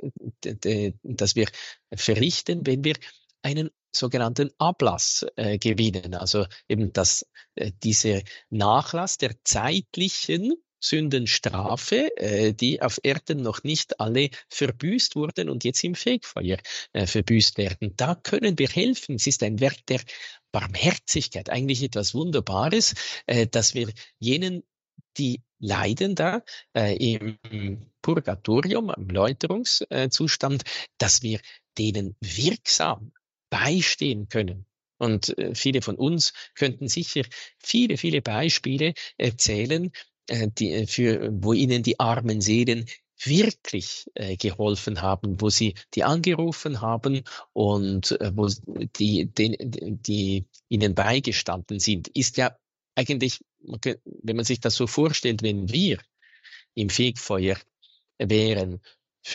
[1.02, 1.48] dass wir
[1.94, 2.94] verrichten, wenn wir
[3.44, 6.14] einen sogenannten Ablass äh, gewinnen.
[6.14, 14.00] Also eben das, äh, diese Nachlass der zeitlichen Sündenstrafe, äh, die auf Erden noch nicht
[14.00, 16.58] alle verbüßt wurden und jetzt im Fegfeuer
[16.92, 17.94] äh, verbüßt werden.
[17.96, 19.16] Da können wir helfen.
[19.16, 20.00] Es ist ein Werk der
[20.52, 22.94] Barmherzigkeit, eigentlich etwas Wunderbares,
[23.26, 24.62] äh, dass wir jenen,
[25.16, 26.42] die leiden da
[26.76, 27.38] äh, im
[28.02, 30.64] Purgatorium, im Läuterungszustand,
[30.98, 31.40] dass wir
[31.78, 33.12] denen wirksam
[33.54, 34.66] beistehen können.
[34.98, 37.22] Und äh, viele von uns könnten sicher
[37.58, 39.92] viele, viele Beispiele erzählen,
[40.28, 42.86] äh, die, äh, für, wo ihnen die armen Seelen
[43.22, 48.48] wirklich äh, geholfen haben, wo sie die angerufen haben und äh, wo
[48.98, 52.56] die, die, die ihnen beigestanden sind, ist ja
[52.96, 55.98] eigentlich, wenn man sich das so vorstellt, wenn wir
[56.74, 57.56] im Fegfeuer
[58.18, 58.80] wären,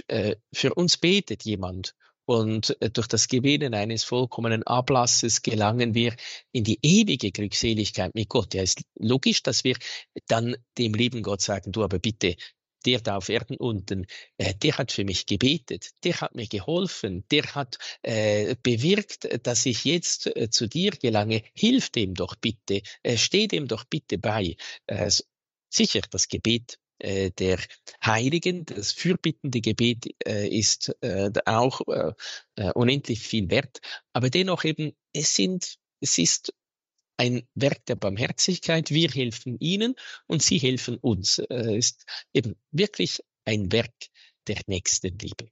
[0.07, 1.95] äh, für uns betet jemand
[2.29, 6.15] und äh, durch das Gewinnen eines vollkommenen Ablasses gelangen wir
[6.51, 8.53] in die ewige Glückseligkeit mit Gott.
[8.53, 9.75] Ja, ist logisch, dass wir
[10.27, 12.35] dann dem lieben Gott sagen, du aber bitte,
[12.85, 14.05] der da auf Erden unten,
[14.37, 19.65] äh, der hat für mich gebetet, der hat mir geholfen, der hat äh, bewirkt, dass
[19.65, 21.41] ich jetzt äh, zu dir gelange.
[21.55, 24.55] Hilf dem doch bitte, äh, steh dem doch bitte bei.
[24.85, 25.09] Äh,
[25.71, 27.59] sicher das Gebet äh, der
[28.05, 32.13] Heiligen, das fürbittende Gebet äh, ist äh, auch äh,
[32.55, 33.79] äh, unendlich viel wert,
[34.13, 36.53] aber dennoch eben, es sind, es ist
[37.17, 38.91] ein Werk der Barmherzigkeit.
[38.91, 39.95] Wir helfen ihnen
[40.27, 41.39] und sie helfen uns.
[41.49, 43.93] Es ist eben wirklich ein Werk
[44.47, 45.49] der Nächstenliebe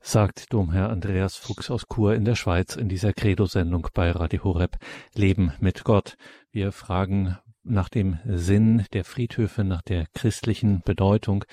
[0.00, 4.76] sagt Domherr Andreas Fuchs aus Chur in der Schweiz in dieser Credo-Sendung bei Radio Horeb
[5.14, 6.16] Leben mit Gott.
[6.50, 11.44] Wir fragen nach dem Sinn der Friedhöfe, nach der christlichen Bedeutung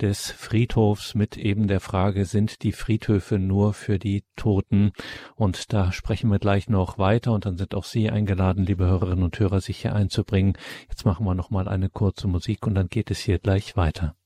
[0.00, 4.92] des Friedhofs mit eben der Frage, sind die Friedhöfe nur für die Toten?
[5.36, 9.24] Und da sprechen wir gleich noch weiter und dann sind auch Sie eingeladen, liebe Hörerinnen
[9.24, 10.54] und Hörer, sich hier einzubringen.
[10.88, 14.16] Jetzt machen wir noch mal eine kurze Musik und dann geht es hier gleich weiter.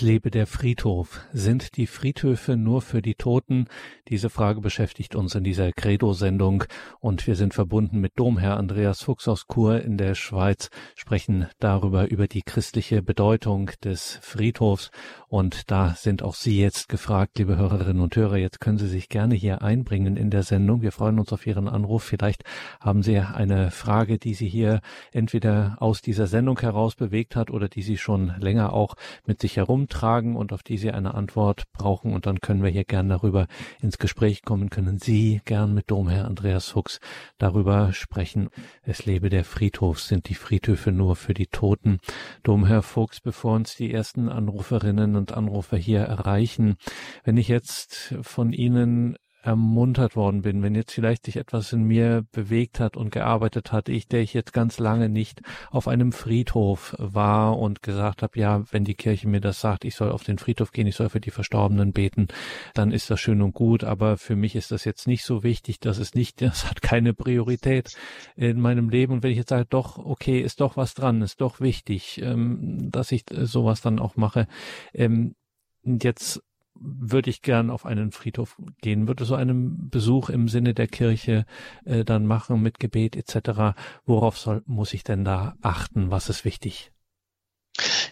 [0.00, 1.20] Es lebe der Friedhof.
[1.30, 3.66] Sind die Friedhöfe nur für die Toten?
[4.08, 6.64] Diese Frage beschäftigt uns in dieser Credo-Sendung
[7.00, 12.10] und wir sind verbunden mit Domherr Andreas Fuchs aus Chur in der Schweiz, sprechen darüber
[12.10, 14.90] über die christliche Bedeutung des Friedhofs
[15.30, 18.36] und da sind auch Sie jetzt gefragt, liebe Hörerinnen und Hörer.
[18.36, 20.82] Jetzt können Sie sich gerne hier einbringen in der Sendung.
[20.82, 22.02] Wir freuen uns auf Ihren Anruf.
[22.02, 22.42] Vielleicht
[22.80, 24.80] haben Sie eine Frage, die Sie hier
[25.12, 29.56] entweder aus dieser Sendung heraus bewegt hat oder die Sie schon länger auch mit sich
[29.56, 32.12] herumtragen und auf die Sie eine Antwort brauchen.
[32.12, 33.46] Und dann können wir hier gern darüber
[33.80, 36.98] ins Gespräch kommen, können Sie gern mit Domherr Andreas Fuchs
[37.38, 38.48] darüber sprechen.
[38.82, 40.00] Es lebe der Friedhof.
[40.00, 42.00] Sind die Friedhöfe nur für die Toten?
[42.42, 46.76] Domherr Fuchs, bevor uns die ersten Anruferinnen Anrufer hier erreichen.
[47.24, 52.26] Wenn ich jetzt von Ihnen ermuntert worden bin, wenn jetzt vielleicht sich etwas in mir
[52.32, 56.94] bewegt hat und gearbeitet hat, ich, der ich jetzt ganz lange nicht auf einem Friedhof
[56.98, 60.38] war und gesagt habe, ja, wenn die Kirche mir das sagt, ich soll auf den
[60.38, 62.28] Friedhof gehen, ich soll für die Verstorbenen beten,
[62.74, 65.80] dann ist das schön und gut, aber für mich ist das jetzt nicht so wichtig,
[65.80, 67.96] das ist nicht, das hat keine Priorität
[68.36, 69.14] in meinem Leben.
[69.14, 72.90] Und wenn ich jetzt sage, doch, okay, ist doch was dran, ist doch wichtig, ähm,
[72.90, 74.46] dass ich sowas dann auch mache,
[74.92, 75.34] ähm,
[75.82, 76.42] jetzt
[76.80, 81.46] würde ich gern auf einen Friedhof gehen, würde so einen Besuch im Sinne der Kirche
[81.84, 83.76] äh, dann machen mit Gebet etc.
[84.06, 86.10] Worauf soll, muss ich denn da achten?
[86.10, 86.90] Was ist wichtig?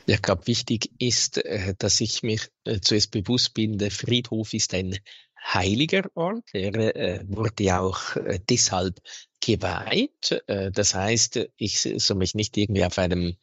[0.06, 4.54] Ja, ich glaube, wichtig ist, äh, dass ich mir äh, zuerst bewusst bin, der Friedhof
[4.54, 4.98] ist ein
[5.42, 6.44] heiliger Ort.
[6.52, 9.00] Er äh, wurde ja auch äh, deshalb
[9.40, 10.42] geweiht.
[10.46, 13.36] Das heißt, ich soll mich nicht irgendwie auf einem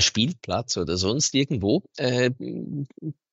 [0.00, 1.84] Spielplatz oder sonst irgendwo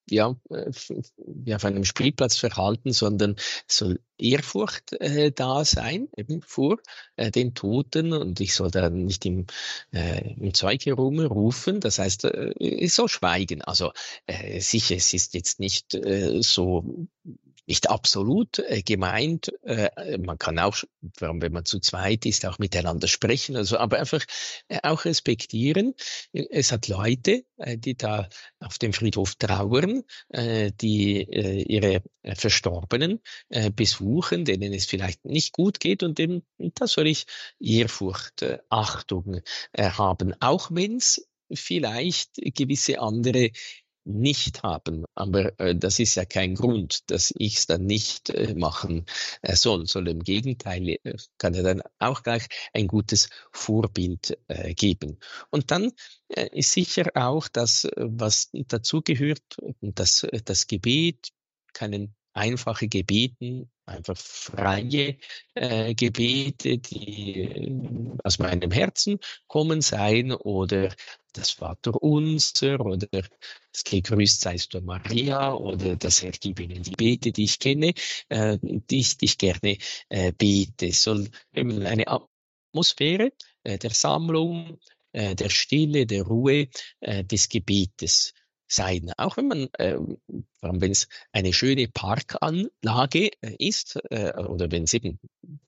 [0.09, 0.71] ja, äh,
[1.17, 3.35] wie auf einem Spielplatz verhalten, sondern
[3.67, 6.77] soll Ehrfurcht äh, da sein, eben vor
[7.15, 9.45] äh, den Toten und ich soll da nicht im,
[9.93, 13.61] äh, im Zeug herumrufen, das heißt, äh, ich soll schweigen.
[13.61, 13.91] Also
[14.25, 17.07] äh, sicher, es ist jetzt nicht äh, so
[17.67, 19.51] nicht absolut äh, gemeint.
[19.63, 20.77] Äh, man kann auch,
[21.19, 23.55] wenn man zu zweit ist, auch miteinander sprechen.
[23.55, 24.23] Also, aber einfach
[24.69, 25.93] äh, auch respektieren.
[26.31, 32.35] Es hat Leute, äh, die da auf dem Friedhof trauern, äh, die äh, ihre äh,
[32.35, 37.25] Verstorbenen äh, besuchen, denen es vielleicht nicht gut geht und dem, da soll ich
[37.59, 39.41] Ehrfurcht, äh, Achtung
[39.73, 43.51] äh, haben, auch wenn es vielleicht gewisse andere
[44.07, 45.05] nicht haben.
[45.15, 49.05] Aber äh, das ist ja kein Grund, dass ich es dann nicht äh, machen
[49.41, 49.85] äh, soll.
[49.85, 55.19] Soll im Gegenteil, äh, kann er dann auch gleich ein gutes Vorbild äh, geben.
[55.49, 55.91] Und dann
[56.29, 61.29] äh, ist sicher auch das, was dazugehört, das, das Gebet,
[61.73, 65.17] keinen einfache Gebeten, einfach freie
[65.53, 70.93] äh, Gebete, die äh, aus meinem Herzen kommen sein oder
[71.33, 76.95] das Vater Unser oder das Gegrüßt seist du Maria oder das Herr gib ihnen die
[76.95, 77.93] Bete, die ich kenne,
[78.29, 79.77] äh, die, ich, die ich gerne
[80.09, 80.87] äh, bete.
[80.87, 83.31] Es soll eben eine Atmosphäre
[83.63, 84.79] äh, der Sammlung,
[85.11, 86.67] äh, der Stille, der Ruhe,
[87.01, 88.33] äh, des Gebetes
[88.67, 89.11] sein.
[89.17, 89.97] Auch wenn man, äh,
[90.61, 95.19] wenn es eine schöne Parkanlage äh, ist äh, oder wenn es eben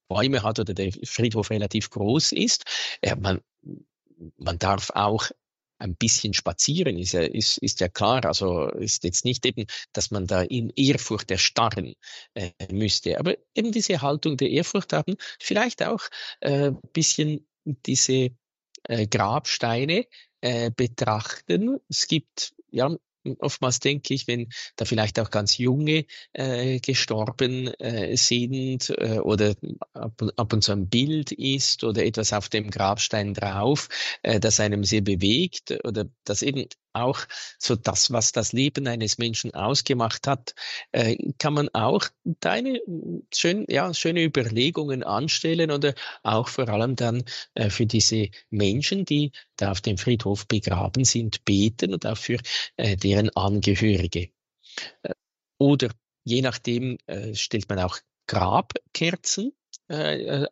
[0.08, 2.64] Bäume hat oder der Friedhof relativ groß ist,
[3.02, 3.40] äh, man,
[4.38, 5.30] man darf auch
[5.80, 8.26] ein bisschen spazieren, ist ja, ist, ist ja klar.
[8.26, 11.96] Also ist jetzt nicht eben, dass man da in Ehrfurcht erstarren
[12.34, 13.18] äh, müsste.
[13.18, 16.02] Aber eben diese Haltung der Ehrfurcht haben, vielleicht auch
[16.42, 18.32] äh, bisschen diese
[18.84, 20.06] äh, Grabsteine
[20.42, 21.80] äh, betrachten.
[21.90, 22.96] Es gibt ja
[23.40, 29.56] oftmals denke ich, wenn da vielleicht auch ganz junge äh, gestorben äh, sind äh, oder
[29.94, 33.90] ab, ab, und zu ein Bild ist oder etwas auf dem Grabstein drauf,
[34.24, 37.20] äh, das einem sehr bewegt oder das eben auch
[37.60, 40.56] so das, was das Leben eines Menschen ausgemacht hat,
[40.92, 42.82] äh, kann man auch deine
[43.34, 47.24] schön, ja, schöne Überlegungen anstellen oder auch vor allem dann
[47.54, 49.32] äh, für diese Menschen, die
[49.62, 52.38] da auf dem Friedhof begraben sind, beten und auch für
[52.78, 54.30] äh, deren Angehörige.
[55.04, 55.14] Äh,
[55.58, 55.90] oder
[56.24, 59.54] je nachdem äh, stellt man auch Grabkerzen
[59.88, 60.46] äh,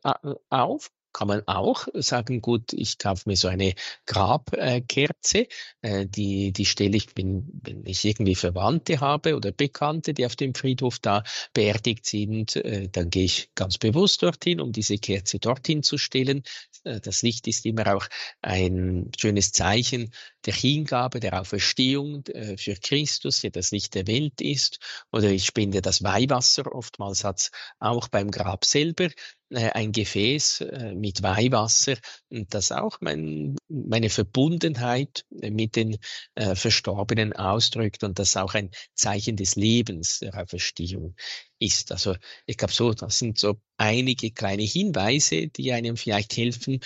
[0.49, 3.73] auf kann man auch sagen, gut, ich kaufe mir so eine
[4.05, 5.47] Grabkerze,
[5.81, 10.35] äh, die, die stelle ich, wenn, wenn ich irgendwie Verwandte habe oder Bekannte, die auf
[10.35, 15.39] dem Friedhof da beerdigt sind, äh, dann gehe ich ganz bewusst dorthin, um diese Kerze
[15.39, 16.43] dorthin zu stellen.
[16.83, 18.05] Äh, das Licht ist immer auch
[18.43, 20.13] ein schönes Zeichen
[20.47, 24.79] der Hingabe, der Auferstehung äh, für Christus, der das Licht der Welt ist.
[25.11, 26.73] Oder ich spende das Weihwasser.
[26.73, 29.09] Oftmals hat es auch beim Grab selber
[29.49, 31.97] äh, ein Gefäß äh, mit Weihwasser,
[32.29, 35.97] das auch mein, meine Verbundenheit mit den
[36.35, 41.15] Verstorbenen ausdrückt und das auch ein Zeichen des Lebens der Auferstehung
[41.59, 41.91] ist.
[41.91, 46.79] Also ich glaube so, das sind so einige kleine Hinweise, die einem vielleicht helfen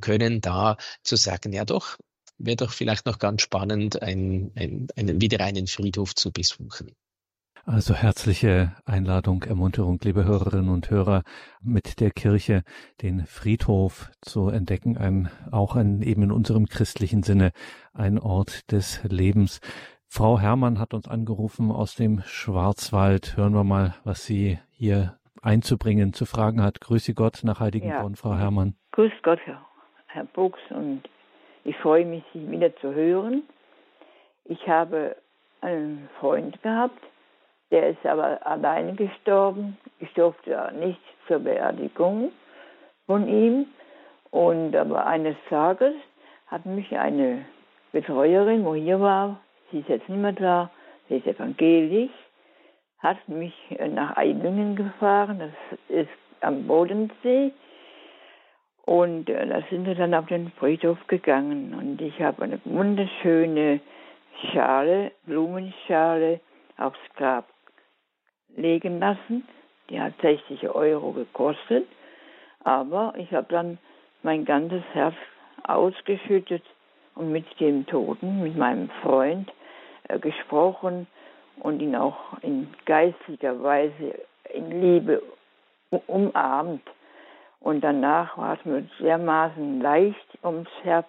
[0.00, 1.98] können, da zu sagen, ja doch,
[2.38, 6.94] wäre doch vielleicht noch ganz spannend, ein, ein, ein, wieder einen Friedhof zu besuchen.
[7.66, 11.22] Also herzliche Einladung, Ermunterung, liebe Hörerinnen und Hörer,
[11.62, 12.62] mit der Kirche
[13.00, 17.52] den Friedhof zu entdecken, ein, auch ein, eben in unserem christlichen Sinne
[17.94, 19.60] ein Ort des Lebens.
[20.06, 23.38] Frau Herrmann hat uns angerufen aus dem Schwarzwald.
[23.38, 26.80] Hören wir mal, was sie hier einzubringen, zu fragen hat.
[26.80, 28.16] Grüße Gott nach Heiligenborn, ja.
[28.16, 28.76] Frau Herrmann.
[28.92, 29.64] Grüß Gott, Herr,
[30.06, 31.02] Herr Buchs, und
[31.64, 33.42] ich freue mich, Sie wieder zu hören.
[34.44, 35.16] Ich habe
[35.60, 37.02] einen Freund gehabt,
[37.70, 39.78] der ist aber alleine gestorben.
[39.98, 42.32] Ich durfte nicht zur Beerdigung
[43.06, 43.66] von ihm.
[44.30, 45.94] Und aber eines Tages
[46.48, 47.44] hat mich eine
[47.92, 49.40] Betreuerin, wo hier war,
[49.70, 50.70] sie ist jetzt nicht mehr da,
[51.08, 52.10] sie ist evangelisch,
[52.98, 53.54] hat mich
[53.90, 56.10] nach Eilingen gefahren, das ist
[56.40, 57.52] am Bodensee.
[58.84, 61.74] Und äh, da sind wir dann auf den Friedhof gegangen.
[61.74, 63.80] Und ich habe eine wunderschöne
[64.52, 66.40] Schale, Blumenschale
[66.76, 67.48] aufs Grab
[68.56, 69.46] legen lassen.
[69.88, 71.86] Die hat 60 Euro gekostet.
[72.62, 73.78] Aber ich habe dann
[74.22, 75.14] mein ganzes Herz
[75.62, 76.62] ausgeschüttet
[77.14, 79.50] und mit dem Toten, mit meinem Freund
[80.08, 81.06] äh, gesprochen
[81.60, 84.18] und ihn auch in geistiger Weise
[84.52, 85.22] in Liebe
[86.06, 86.82] umarmt.
[87.64, 91.06] Und danach war es mir dermaßen leicht ums Herz.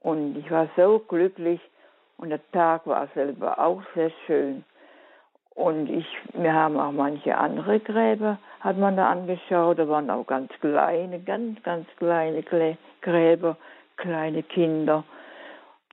[0.00, 1.58] Und ich war so glücklich
[2.18, 4.62] und der Tag war selber auch sehr schön.
[5.54, 10.26] Und ich, wir haben auch manche andere Gräber, hat man da angeschaut, da waren auch
[10.26, 12.42] ganz kleine, ganz, ganz kleine
[13.00, 13.56] Gräber,
[13.96, 15.02] kleine Kinder.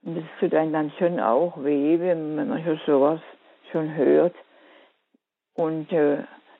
[0.03, 3.21] Und das tut einem dann schon auch weh, wenn man schon sowas
[3.71, 4.35] schon hört.
[5.53, 6.17] Und äh,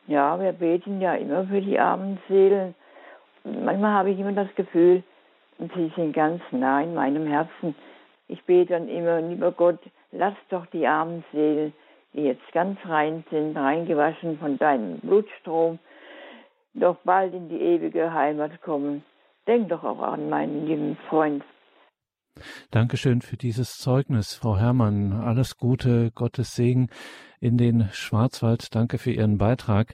[0.07, 2.73] ja, wir beten ja immer für die armen Seelen.
[3.45, 5.03] Manchmal habe ich immer das Gefühl,
[5.59, 7.75] sie sind ganz nah in meinem Herzen.
[8.27, 9.79] Ich bete dann immer, lieber Gott,
[10.11, 11.73] lass doch die armen Seelen
[12.15, 15.79] die jetzt ganz rein sind, reingewaschen von deinem Blutstrom,
[16.73, 19.03] doch bald in die ewige Heimat kommen.
[19.47, 21.43] Denk doch auch an meinen lieben Freund.
[22.71, 25.13] Dankeschön für dieses Zeugnis, Frau Herrmann.
[25.13, 26.89] Alles Gute, Gottes Segen
[27.39, 28.75] in den Schwarzwald.
[28.75, 29.93] Danke für Ihren Beitrag.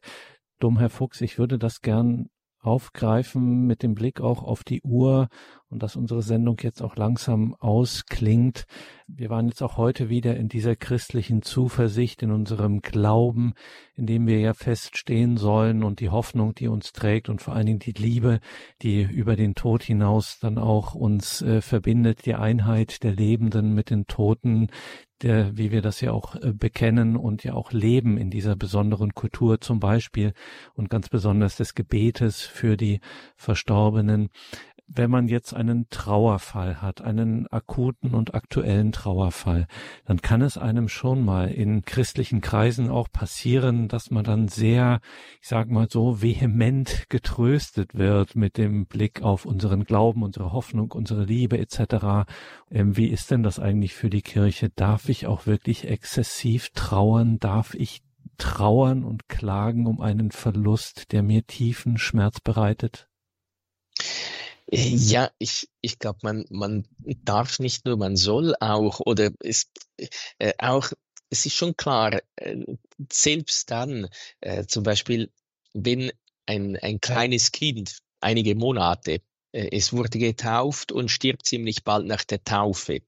[0.60, 2.30] Dumm, Herr Fuchs, ich würde das gern
[2.62, 5.28] aufgreifen mit dem Blick auch auf die Uhr
[5.72, 8.66] und dass unsere Sendung jetzt auch langsam ausklingt.
[9.08, 13.54] Wir waren jetzt auch heute wieder in dieser christlichen Zuversicht, in unserem Glauben,
[13.96, 17.66] in dem wir ja feststehen sollen und die Hoffnung, die uns trägt und vor allen
[17.66, 18.40] Dingen die Liebe,
[18.82, 23.90] die über den Tod hinaus dann auch uns äh, verbindet, die Einheit der Lebenden mit
[23.90, 24.68] den Toten,
[25.22, 29.14] der, wie wir das ja auch äh, bekennen und ja auch leben in dieser besonderen
[29.14, 30.34] Kultur zum Beispiel
[30.74, 33.00] und ganz besonders des Gebetes für die
[33.36, 34.30] Verstorbenen
[34.94, 39.68] wenn man jetzt einen Trauerfall hat, einen akuten und aktuellen Trauerfall,
[40.06, 45.00] dann kann es einem schon mal in christlichen Kreisen auch passieren, dass man dann sehr,
[45.42, 50.92] ich sag mal so, vehement getröstet wird mit dem Blick auf unseren Glauben, unsere Hoffnung,
[50.92, 52.30] unsere Liebe etc.
[52.70, 54.70] Ähm, wie ist denn das eigentlich für die Kirche?
[54.70, 57.40] Darf ich auch wirklich exzessiv trauern?
[57.40, 58.02] Darf ich
[58.38, 63.08] trauern und klagen um einen Verlust, der mir tiefen Schmerz bereitet?
[64.74, 66.88] Ja, ich, ich glaube, man, man
[67.26, 69.70] darf nicht nur, man soll auch, oder ist
[70.40, 70.92] äh, auch,
[71.30, 72.56] es ist schon klar, äh,
[73.12, 74.08] selbst dann,
[74.40, 75.30] äh, zum Beispiel,
[75.74, 76.12] wenn
[76.46, 82.24] ein, ein kleines Kind, einige Monate, äh, es wurde getauft und stirbt ziemlich bald nach
[82.24, 83.02] der Taufe.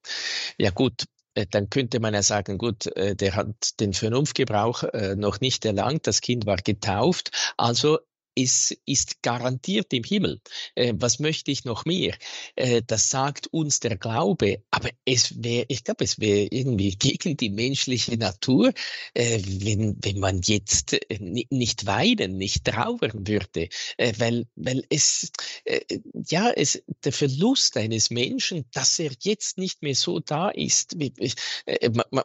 [0.58, 1.06] Ja gut,
[1.36, 4.84] äh, dann könnte man ja sagen, gut, äh, der hat den Vernunftgebrauch
[5.16, 8.00] noch nicht erlangt, das Kind war getauft, also
[8.36, 10.42] es ist garantiert im Himmel.
[10.76, 12.16] Äh, was möchte ich noch mehr?
[12.56, 17.38] Äh, das sagt uns der Glaube, aber es wäre, ich glaube, es wäre irgendwie gegen
[17.38, 18.74] die menschliche Natur,
[19.14, 25.32] äh, wenn, wenn man jetzt äh, nicht weinen, nicht trauern würde, äh, weil, weil es,
[25.66, 25.82] äh,
[26.30, 32.06] ja, es, der Verlust eines Menschen, dass er jetzt nicht mehr so da ist, man,
[32.12, 32.24] man,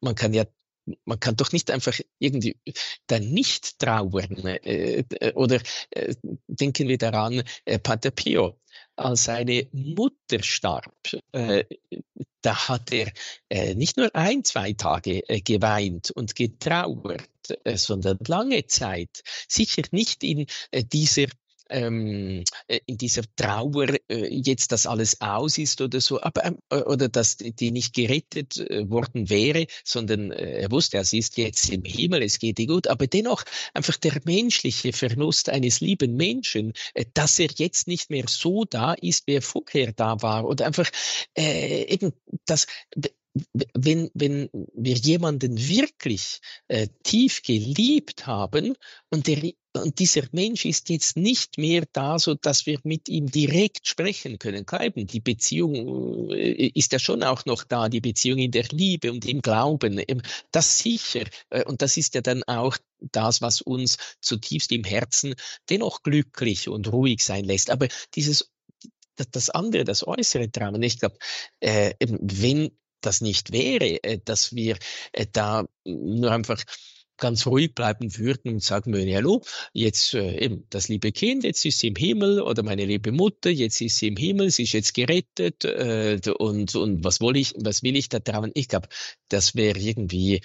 [0.00, 0.44] man kann ja
[1.04, 2.56] man kann doch nicht einfach irgendwie
[3.06, 4.46] da nicht trauern.
[4.46, 5.60] Äh, äh, oder
[5.90, 6.14] äh,
[6.46, 7.42] denken wir daran,
[7.82, 8.58] Pater Pio,
[8.96, 10.94] als seine Mutter starb,
[11.32, 13.12] da hat er
[13.74, 17.28] nicht nur ein, zwei Tage geweint und getrauert,
[17.74, 19.22] sondern lange Zeit.
[19.48, 21.26] Sicher nicht in dieser
[21.72, 26.76] ähm, äh, in dieser Trauer äh, jetzt das alles aus ist oder so, aber äh,
[26.82, 31.70] oder dass die nicht gerettet äh, worden wäre, sondern äh, er wusste, er ist jetzt
[31.70, 33.44] im Himmel, es geht ihr gut, aber dennoch
[33.74, 38.92] einfach der menschliche Verlust eines lieben Menschen, äh, dass er jetzt nicht mehr so da
[38.94, 40.90] ist, wie er vorher da war oder einfach
[41.34, 42.12] eben
[42.44, 42.66] das
[43.74, 48.74] wenn, wenn wir jemanden wirklich äh, tief geliebt haben
[49.10, 53.30] und, der, und dieser Mensch ist jetzt nicht mehr da, so dass wir mit ihm
[53.30, 54.66] direkt sprechen können.
[54.66, 59.10] Klar, die Beziehung äh, ist ja schon auch noch da, die Beziehung in der Liebe
[59.10, 60.02] und im Glauben,
[60.50, 61.24] das sicher.
[61.50, 65.34] Äh, und das ist ja dann auch das, was uns zutiefst im Herzen
[65.70, 67.70] dennoch glücklich und ruhig sein lässt.
[67.70, 68.50] Aber dieses
[69.30, 71.16] das andere, das äußere Drama, ich glaube,
[71.60, 72.70] äh, wenn
[73.02, 74.78] das nicht wäre, dass wir
[75.32, 76.62] da nur einfach
[77.16, 79.42] ganz ruhig bleiben würden und sagen würden, hallo,
[79.72, 83.50] jetzt äh, eben das liebe Kind, jetzt ist sie im Himmel oder meine liebe Mutter,
[83.50, 87.54] jetzt ist sie im Himmel, sie ist jetzt gerettet äh, und, und was will ich,
[87.58, 88.50] was will ich da trauen?
[88.54, 88.88] Ich glaube,
[89.28, 90.40] das wäre irgendwie,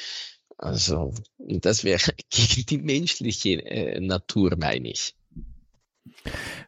[0.57, 5.13] also das wäre gegen die menschliche äh, Natur, meine ich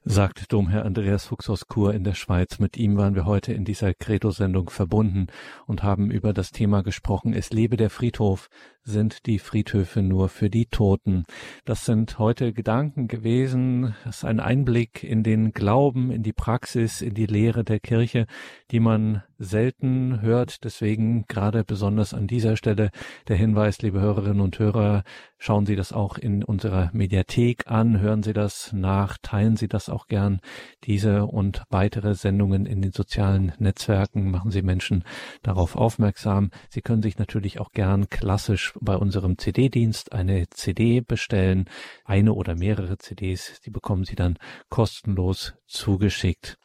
[0.04, 2.60] sagt Domherr Andreas Fuchs aus Chur in der Schweiz.
[2.60, 5.28] Mit ihm waren wir heute in dieser Credo-Sendung verbunden
[5.66, 8.50] und haben über das Thema gesprochen, es lebe der Friedhof,
[8.84, 11.26] sind die Friedhöfe nur für die Toten.
[11.66, 17.02] Das sind heute Gedanken gewesen, das ist ein Einblick in den Glauben, in die Praxis,
[17.02, 18.26] in die Lehre der Kirche,
[18.72, 20.64] die man selten hört.
[20.64, 22.92] Deswegen gerade besonders an dieser Stelle
[23.28, 25.04] der Hinweis, liebe Hörerinnen und Hörer,
[25.38, 29.90] schauen Sie das auch in unserer Mediathek an, hören Sie das nach, teilen Sie das
[29.90, 30.40] auch gern.
[30.84, 35.04] Diese und weitere Sendungen in den sozialen Netzwerken machen Sie Menschen
[35.42, 36.52] darauf aufmerksam.
[36.70, 41.70] Sie können sich natürlich auch gern klassisch bei unserem CD-Dienst eine CD bestellen,
[42.06, 44.38] eine oder mehrere CDs, die bekommen Sie dann
[44.70, 46.58] kostenlos zugeschickt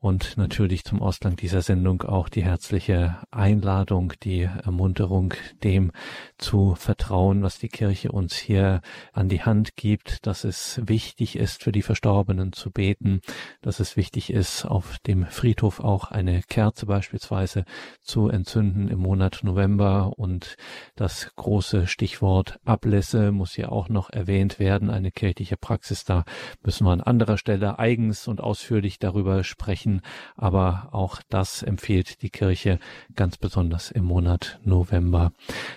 [0.00, 5.34] und natürlich zum Ausgang dieser Sendung auch die herzliche Einladung, die Ermunterung,
[5.64, 5.90] dem
[6.36, 8.80] zu vertrauen, was die Kirche uns hier
[9.12, 13.22] an die Hand gibt, dass es wichtig ist, für die Verstorbenen zu beten,
[13.60, 17.64] dass es wichtig ist, auf dem Friedhof auch eine Kerze beispielsweise
[18.00, 20.12] zu entzünden im Monat November.
[20.16, 20.56] Und
[20.94, 26.24] das große Stichwort Ablässe muss hier auch noch erwähnt werden, eine kirchliche Praxis, da
[26.62, 30.02] müssen wir an anderer Stelle eigens und ausführlich darüber sprechen, sprechen,
[30.36, 32.78] aber auch das empfiehlt die Kirche
[33.14, 35.32] ganz besonders im Monat November.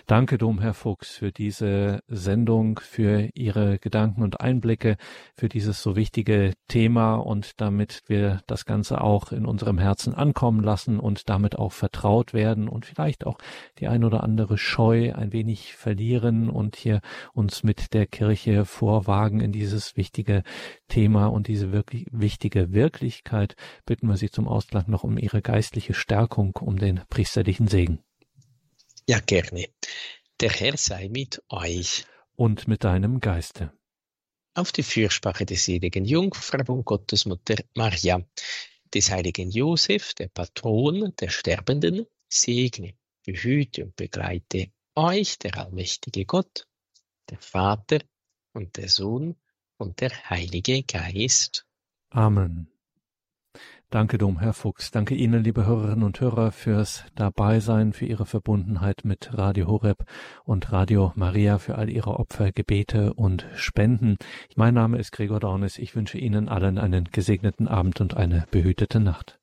[0.08, 4.98] Danke, Domherr Fuchs, für diese Sendung, für Ihre Gedanken und Einblicke,
[5.36, 10.64] für dieses so wichtige Thema und damit wir das Ganze auch in unserem Herzen ankommen
[10.64, 13.38] lassen und damit auch vertraut werden und vielleicht auch
[13.80, 17.02] die ein oder andere Scheu ein wenig verlieren und hier
[17.34, 20.44] uns mit der Kirche vorwagen in dieses wichtige
[20.88, 23.56] Thema und diese wirklich wichtige Wirklichkeit,
[23.86, 28.04] bitten wir Sie zum Ausklang noch um Ihre geistliche Stärkung, um den priesterlichen Segen.
[29.08, 29.68] Ja, gerne.
[30.40, 32.06] Der Herr sei mit euch.
[32.36, 33.72] Und mit deinem Geiste.
[34.54, 38.22] Auf die Fürsprache des seligen Jungfrau und Gottesmutter Maria,
[38.94, 42.96] des heiligen Josef, der Patron der Sterbenden, segne,
[43.26, 46.68] behüte und begleite euch, der allmächtige Gott,
[47.30, 48.00] der Vater
[48.54, 49.36] und der Sohn
[49.78, 51.66] und der Heilige Geist.
[52.10, 52.68] Amen.
[53.92, 54.92] Danke, Dom, Herr Fuchs.
[54.92, 60.06] Danke Ihnen, liebe Hörerinnen und Hörer, fürs Dabeisein, für Ihre Verbundenheit mit Radio Horeb
[60.46, 64.16] und Radio Maria, für all Ihre Opfer, Gebete und Spenden.
[64.56, 65.78] Mein Name ist Gregor Dornis.
[65.78, 69.38] Ich wünsche Ihnen allen einen gesegneten Abend und eine behütete Nacht.